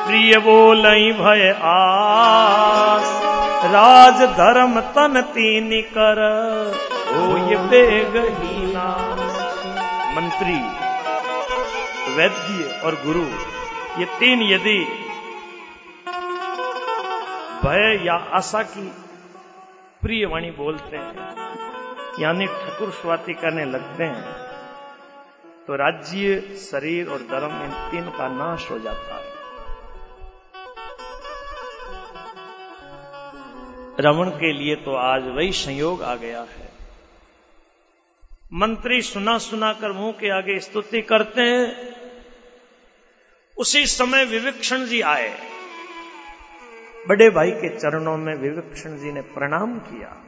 प्रिय 0.08 0.38
बोल 0.38 0.82
भय 1.14 1.50
आस 1.64 3.23
राज 3.66 4.22
धर्म 4.38 4.80
तन 4.96 5.22
तीन 5.34 5.70
कर। 5.94 6.20
हो 7.08 7.38
ये 7.50 7.58
बेगहीना 7.68 8.88
मंत्री, 10.16 10.58
वैद्य 12.16 12.80
और 12.86 12.96
गुरु, 13.06 13.24
ये 14.00 14.06
तीन 14.20 14.42
यदि 14.44 14.80
भय 17.64 18.00
या 18.06 18.16
आशा 18.38 18.62
की 18.66 18.88
प्रिय 20.02 20.26
वाणी 20.26 20.52
बोलते 20.54 20.98
हैं, 20.98 21.28
यानी 22.20 22.46
ठकुर 22.48 22.90
स्वाति 22.94 23.34
करने 23.36 23.66
लगते 23.68 24.04
हैं 24.06 24.42
तो 25.68 25.76
राज्य, 25.78 26.40
शरीर 26.62 27.10
और 27.10 27.22
धर्म 27.30 27.62
इन 27.64 27.72
तीन 27.92 28.10
का 28.12 28.28
नाश 28.30 28.70
हो 28.72 28.80
जाता 28.80 29.16
है। 29.16 29.33
रमन 34.00 34.30
के 34.30 34.54
लिए 34.54 34.76
तो 34.76 34.96
आज 34.96 35.28
वही 35.28 35.52
संयोग 35.52 36.04
आ 36.04 36.16
गया 36.16 36.42
है। 36.42 36.70
मंत्री 38.54 39.02
सुना 39.02 39.38
सुना 39.38 39.74
कर 39.74 39.92
मुँह 39.92 40.12
के 40.12 40.30
आगे 40.38 40.60
स्तुति 40.60 41.02
करते 41.02 41.42
हैं। 41.42 41.96
उसी 43.58 43.86
समय 43.86 44.26
विविक्षण 44.26 44.86
जी 44.86 45.02
आए। 45.02 45.40
बड़े 47.08 47.30
भाई 47.30 47.52
के 47.52 47.70
चरणों 47.70 48.18
में 48.18 48.36
विविक्षण 48.36 48.98
जी 48.98 49.12
ने 49.12 49.22
प्रणाम 49.22 49.80
किया। 49.80 50.26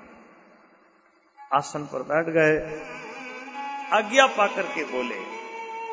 आसन 1.54 1.84
पर 1.84 2.00
बैठ 2.04 2.26
गए। 2.26 2.82
आज्ञा 3.94 4.28
पाकर 4.28 4.64
के 4.64 4.84
बोले, 4.84 5.16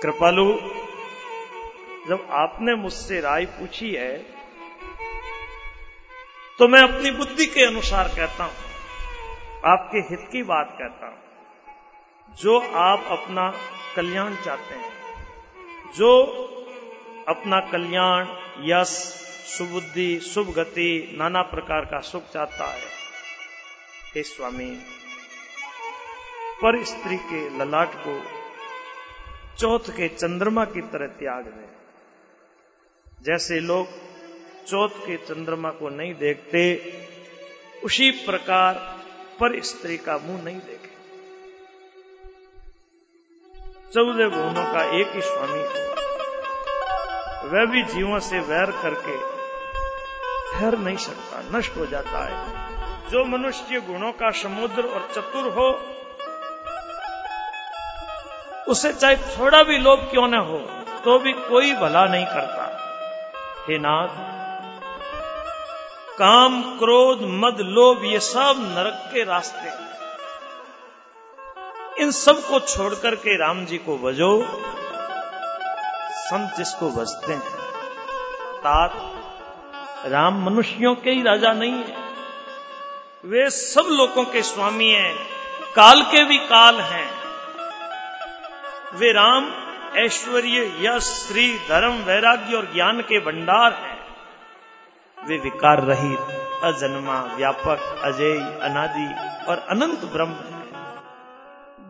कृपालु, 0.03 0.55
जब 2.09 2.29
आपने 2.31 2.75
मुझसे 2.75 3.21
राय 3.21 3.45
पूछी 3.45 3.91
है 3.91 4.42
तो 6.59 6.69
मैं 6.69 6.81
अपनी 6.83 7.11
बुद्धि 7.11 7.47
के 7.47 7.65
अनुसार 7.65 8.09
कहता 8.09 8.45
हूँ, 8.45 8.53
आपके 9.65 9.99
हित 10.11 10.29
की 10.33 10.43
बात 10.43 10.77
कहता 10.79 11.07
हूँ। 11.07 12.37
जो 12.39 12.59
आप 12.79 13.07
अपना 13.11 13.49
कल्याण 13.97 14.35
चाहते 14.37 14.75
हैं, 14.75 14.93
जो 15.95 16.11
अपना 17.29 17.61
कल्याण, 17.71 18.27
यश, 18.65 18.89
सुबुद्धि 19.49 20.21
शुभ 20.21 20.53
गति 20.53 21.15
नाना 21.19 21.43
प्रकार 21.43 21.85
का 21.85 22.01
सुख 22.01 22.31
चाहता 22.33 22.67
है, 22.67 22.91
हे 24.15 24.23
स्वामी, 24.23 24.71
पर 26.63 26.83
स्त्री 26.85 27.17
के 27.25 27.49
ललाट 27.59 27.95
को 27.97 28.21
चौथ 29.59 29.91
के 29.91 30.09
चंद्रमा 30.09 30.65
की 30.65 30.81
तरह 30.83 31.07
त्याग 31.17 31.45
दें। 31.47 31.71
जैसे 33.25 33.61
लोग 33.61 33.87
चौथ 34.69 34.89
के 34.89 35.17
चंद्रमा 35.17 35.71
को 35.71 35.89
नहीं 35.89 36.15
देखते, 36.15 36.63
उसी 37.85 38.11
प्रकार 38.11 38.75
पर 39.41 39.61
स्त्री 39.61 39.97
का 39.97 40.17
मुँह 40.19 40.43
नहीं 40.43 40.61
देखे। 40.61 40.91
चौदह 43.93 44.29
गुणों 44.29 44.65
का 44.73 44.83
एक 44.99 45.15
ही 45.15 45.23
स्वामी 45.23 45.59
है। 45.59 45.91
वह 47.45 47.65
भी 47.65 47.83
जीवों 47.83 48.19
से 48.19 48.39
वैर 48.41 48.71
करके 48.83 49.17
ठहर 50.53 50.79
नहीं 50.79 50.97
सकता, 50.97 51.59
नष्ट 51.59 51.77
हो 51.77 51.87
जाता 51.87 52.25
है। 52.25 53.11
जो 53.11 53.25
मनुष्य 53.25 53.81
गुणों 53.81 54.13
का 54.13 54.31
समुद्र 54.31 54.83
और 54.83 55.09
चतुर 55.13 55.49
हो, 55.53 55.69
उसे 58.69 58.93
चाहे 58.93 59.17
थोड़ा 59.17 59.63
भी 59.63 59.79
लोभ 59.79 60.09
क्यों 60.11 60.29
न 60.29 60.35
हो 60.35 60.59
तो 61.05 61.19
भी 61.19 61.33
कोई 61.33 61.73
भला 61.73 62.05
नहीं 62.07 62.27
करता। 62.27 62.69
हे 63.69 63.79
नाथ 63.79 64.42
काम, 66.19 66.63
क्रोध, 66.63 67.19
मद, 67.23 67.57
लोभ, 67.61 68.05
ये 68.05 68.21
सब 68.21 68.55
नरक 68.59 69.15
के 69.15 69.25
रास्ते। 69.25 69.69
हैं 69.69 69.93
इन 71.99 72.11
सबको 72.11 72.61
छोड़कर 72.61 73.15
के 73.15 73.37
राम 73.37 73.65
जी 73.65 73.79
को 73.79 73.99
बजो। 73.99 74.47
संत 76.13 76.55
जिसको 76.57 76.91
बजते 76.91 77.33
हैं, 77.33 77.41
तात, 78.59 78.93
राम 80.07 80.45
मनुष्यों 80.45 80.95
के 80.95 81.11
ही 81.11 81.23
राजा 81.23 81.53
नहीं 81.53 81.73
है। 81.73 81.97
वे 83.25 83.51
सब 83.51 83.85
लोगों 83.91 84.25
के 84.25 84.43
स्वामी 84.43 84.91
हैं, 84.91 85.17
काल 85.77 86.03
के 86.03 86.25
भी 86.25 86.39
काल 86.39 86.81
हैं। 86.81 87.11
वे 88.95 89.13
राम, 89.13 89.53
ऐश्वर्य, 89.97 90.73
यश, 90.81 91.03
श्री, 91.03 91.59
धर्म, 91.59 91.93
वैराग्य 91.93 92.57
और 92.57 92.73
ज्ञान 92.75 93.01
के 93.01 93.19
भंडार 93.19 93.73
हैं। 93.73 94.02
वे 95.29 95.37
विकार 95.39 95.79
रहित 95.85 96.21
अजन्मा 96.65 97.19
व्यापक 97.37 97.81
अजय 98.05 98.35
अनादि 98.63 99.09
और 99.49 99.57
अनंत 99.71 100.01
ब्रह्म 100.13 100.33
है। 100.33 100.61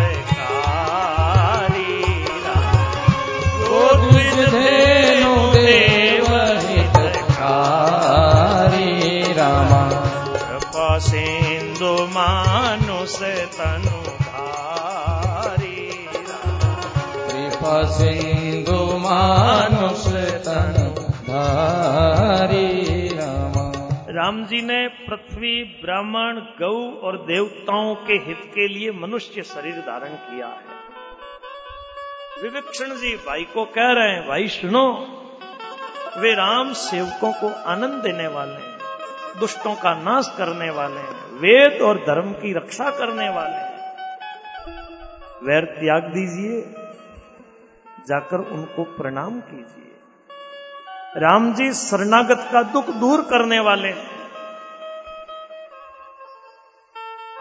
गोद्विज 3.62 4.38
धेनु 4.56 5.34
देव 5.54 6.30
हितकारी 6.68 7.74
रामा। 9.34 9.84
कृपा 10.38 10.90
सिंधु 11.08 11.94
मानुष 12.16 13.18
तनु 13.58 14.00
धारी 14.22 15.80
कृपा 17.28 17.76
सिंधु 17.92 18.27
राम 24.10 24.46
जी 24.46 24.62
ने 24.62 24.88
पृथ्वी, 24.88 25.64
ब्राह्मण 25.64 26.36
गौ 26.40 26.92
और 27.02 27.18
देवताओं 27.18 27.96
के 27.96 28.14
हित 28.14 28.42
के 28.56 28.68
लिए 28.68 28.92
मनुष्य 28.92 29.42
शरीर 29.42 29.74
धारण 29.74 30.10
किया 30.10 30.48
है। 30.48 30.78
विविक्षण 32.44 32.86
जी 32.86 33.16
भाई 33.16 33.44
को 33.44 33.66
कह 33.66 33.92
रहे 33.92 34.10
हैं, 34.10 34.28
भाई 34.28 34.48
सुनो, 34.48 35.08
वे 36.18 36.34
राम 36.34 36.74
सेवकों 36.74 37.32
को 37.32 37.50
आनंद 37.70 38.04
देने 38.04 38.28
वाले 38.28 38.54
हैं, 38.54 38.78
दुष्टों 39.40 39.76
का 39.76 39.94
नाश 39.94 40.36
करने 40.38 40.70
वाले 40.70 41.00
हैं, 41.00 41.32
वेद 41.34 41.82
और 41.82 41.98
धर्म 41.98 42.32
की 42.32 42.54
रक्षा 42.54 42.90
करने 42.90 43.30
वाले 43.30 43.56
हैं। 43.56 43.78
वैर 45.44 45.66
त्याग 45.66 46.04
दीजिए 46.04 46.87
जाकर 48.08 48.38
उनको 48.38 48.84
प्रणाम 48.84 49.40
कीजिए। 49.40 50.00
राम 51.18 51.54
जी 51.54 51.74
शरणागत 51.74 52.50
का 52.54 52.64
दुख 52.64 52.90
दूर 52.90 53.22
करने 53.22 53.60
वाले 53.60 53.88
हैं। 53.88 54.18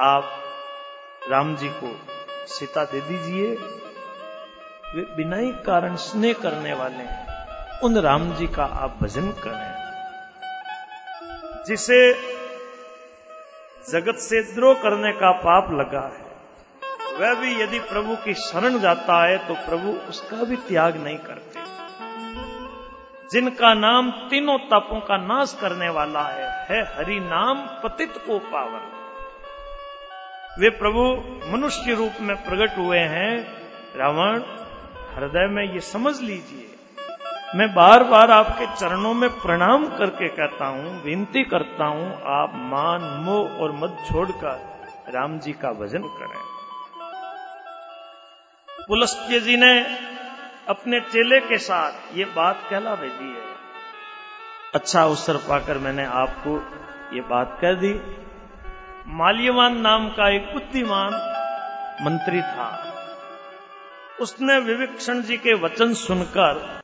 आप 0.00 0.24
राम 1.28 1.56
जी 1.56 1.68
को 1.68 2.00
सीता 2.46 2.84
दे 2.84 3.00
दीजिए। 3.00 3.50
वे 4.94 5.16
बिना 5.16 5.36
ही 5.36 5.50
कारण 5.50 5.96
स्नेह 5.96 6.32
करने 6.32 6.74
वाले 6.74 7.04
हैं। 7.04 7.26
उन 7.80 7.98
राम 7.98 8.32
जी 8.32 8.46
का 8.46 8.64
आप 8.64 8.98
भजन 9.02 9.30
करें। 9.30 9.86
जिसे 11.66 12.14
जगत 13.92 14.14
से 14.14 14.54
द्रोह 14.54 14.74
करने 14.74 15.12
का 15.12 15.32
पाप 15.32 15.72
लगा 15.72 16.06
है 16.18 16.25
वह 17.20 17.34
भी 17.34 17.60
यदि 17.62 17.78
प्रभु 17.78 18.16
की 18.16 18.34
शरण 18.34 18.78
जाता 18.78 19.22
है 19.24 19.36
तो 19.38 19.54
प्रभु 19.66 19.92
उसका 20.08 20.44
भी 20.44 20.56
त्याग 20.56 20.96
नहीं 20.96 21.18
करते। 21.18 21.64
जिनका 23.30 23.72
नाम 23.74 24.10
तीनों 24.30 24.58
तापों 24.58 25.00
का 25.00 25.16
नाश 25.16 25.56
करने 25.60 25.88
वाला 25.88 26.22
है 26.22 26.48
है 26.70 26.82
हरि 26.96 27.18
नाम 27.20 27.66
पतित 27.84 28.12
को 28.26 28.38
पावन। 28.38 28.92
वे 30.60 30.70
प्रभु 30.70 31.02
मनुष्य 31.52 31.94
रूप 31.94 32.20
में 32.20 32.36
प्रकट 32.44 32.78
हुए 32.78 32.98
हैं। 32.98 33.32
रावण, 33.96 34.40
हृदय 35.14 35.46
में 35.46 35.62
ये 35.74 35.80
समझ 35.80 36.20
लीजिए। 36.20 36.66
मैं 37.54 37.68
बार 37.74 38.04
बार 38.04 38.30
आपके 38.30 38.66
चरणों 38.76 39.14
में 39.14 39.28
प्रणाम 39.30 39.86
करके 39.88 40.28
कहता 40.28 40.66
हूँ, 40.66 41.02
विनती 41.02 41.42
करता 41.44 41.84
हूँ, 41.84 42.10
आप 42.32 42.52
मान, 42.54 43.00
मोह 43.24 43.58
और 43.58 43.72
मत 43.72 44.04
छोड़कर 44.08 45.12
राम 45.14 45.38
जी 45.38 45.52
का 45.52 45.72
भजन 45.72 46.02
करें। 46.18 46.55
पुलस्त्य 48.88 49.40
जी 49.40 49.56
ने 49.56 49.80
अपने 50.68 51.00
चेले 51.00 51.40
के 51.40 51.58
साथ 51.58 52.16
ये 52.16 52.24
बात 52.24 52.66
कहला 52.70 52.94
भेजी 52.94 53.24
है 53.24 53.44
अच्छा 54.74 55.02
अवसर 55.02 55.36
पाकर 55.36 55.78
मैंने 55.78 56.04
आपको 56.04 56.54
ये 57.14 57.20
बात 57.20 57.58
कह 57.60 57.72
दी। 57.72 57.92
माल्यवान 59.06 59.80
नाम 59.80 60.08
का 60.08 60.28
एक 60.34 60.52
बुद्धिमान 60.52 61.12
मंत्री 62.04 62.42
था। 62.42 62.68
उसने 64.20 64.58
विवेक्षण 64.58 65.22
जी 65.22 65.36
के 65.36 65.54
वचन 65.54 65.94
सुनकर 65.94 66.74